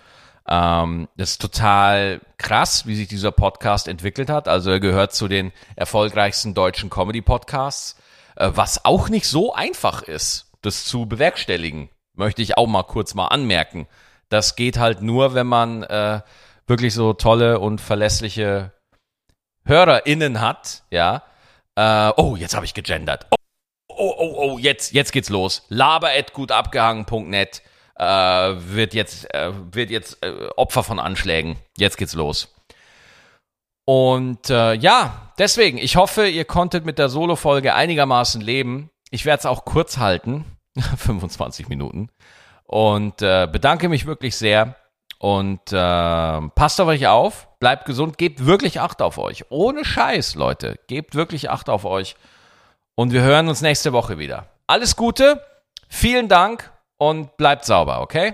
Ähm, 0.48 1.08
ist 1.16 1.42
total 1.42 2.20
krass, 2.38 2.86
wie 2.86 2.96
sich 2.96 3.08
dieser 3.08 3.32
Podcast 3.32 3.88
entwickelt 3.88 4.30
hat. 4.30 4.50
Also 4.50 4.72
er 4.72 4.82
gehört 4.82 5.14
zu 5.14 5.30
den 5.30 5.54
erfolgreichsten 5.76 6.54
deutschen 6.54 6.90
Comedy-Podcasts, 6.90 7.96
äh, 8.36 8.52
was 8.54 8.84
auch 8.84 9.08
nicht 9.08 9.26
so 9.26 9.54
einfach 9.54 10.02
ist, 10.02 10.52
das 10.62 10.84
zu 10.84 11.06
bewerkstelligen. 11.06 11.90
Möchte 12.14 12.42
ich 12.42 12.58
auch 12.58 12.68
mal 12.68 12.84
kurz 12.84 13.14
mal 13.14 13.28
anmerken. 13.28 13.88
Das 14.28 14.56
geht 14.56 14.78
halt 14.78 15.02
nur, 15.02 15.34
wenn 15.34 15.48
man 15.48 15.84
äh, 15.84 16.22
wirklich 16.68 16.94
so 16.94 17.14
tolle 17.14 17.60
und 17.60 17.80
verlässliche 17.80 18.74
HörerInnen 19.66 20.42
hat, 20.42 20.84
ja, 20.90 21.24
äh, 21.76 22.12
oh, 22.18 22.36
jetzt 22.36 22.56
habe 22.56 22.66
ich 22.66 22.74
gegendert. 22.74 23.28
Oh, 23.32 23.36
oh, 23.88 24.16
oh, 24.18 24.36
oh, 24.38 24.58
jetzt, 24.58 24.94
jetzt 24.94 25.12
geht's 25.12 25.30
los. 25.30 25.66
Laber.gutabgehangen.net 25.70 27.62
äh, 27.96 28.04
wird 28.06 28.94
jetzt, 28.94 29.34
äh, 29.34 29.52
wird 29.72 29.90
jetzt 29.90 30.24
äh, 30.24 30.50
Opfer 30.56 30.84
von 30.84 31.00
Anschlägen. 31.00 31.58
Jetzt 31.78 31.98
geht's 31.98 32.14
los. 32.14 32.54
Und 33.86 34.50
äh, 34.50 34.74
ja, 34.74 35.32
deswegen, 35.38 35.78
ich 35.78 35.96
hoffe, 35.96 36.28
ihr 36.28 36.46
konntet 36.46 36.86
mit 36.86 36.98
der 37.00 37.10
Solo-Folge 37.10 37.74
einigermaßen 37.74 38.42
leben. 38.42 38.90
Ich 39.10 39.26
werde 39.26 39.40
es 39.40 39.46
auch 39.46 39.66
kurz 39.66 39.98
halten, 39.98 40.46
25 40.98 41.68
Minuten. 41.68 42.10
Und 42.66 43.22
äh, 43.22 43.48
bedanke 43.52 43.90
mich 43.90 44.06
wirklich 44.06 44.36
sehr. 44.36 44.76
Und 45.24 45.72
äh, 45.72 46.42
passt 46.50 46.82
auf 46.82 46.88
euch 46.90 47.08
auf, 47.08 47.48
bleibt 47.60 47.86
gesund, 47.86 48.18
gebt 48.18 48.46
wirklich 48.46 48.82
Acht 48.82 49.02
auf 49.02 49.18
euch. 49.18 49.46
Ohne 49.50 49.86
Scheiß, 49.86 50.36
Leute. 50.36 50.78
Gebt 50.88 51.16
wirklich 51.16 51.50
Acht 51.50 51.70
auf 51.70 51.86
euch. 51.86 52.18
Und 52.96 53.14
wir 53.14 53.22
hören 53.22 53.48
uns 53.48 53.62
nächste 53.62 53.94
Woche 53.94 54.18
wieder. 54.18 54.48
Alles 54.68 54.98
Gute, 54.98 55.42
vielen 55.88 56.28
Dank 56.28 56.74
und 56.98 57.38
bleibt 57.38 57.64
sauber, 57.64 58.02
okay? 58.02 58.34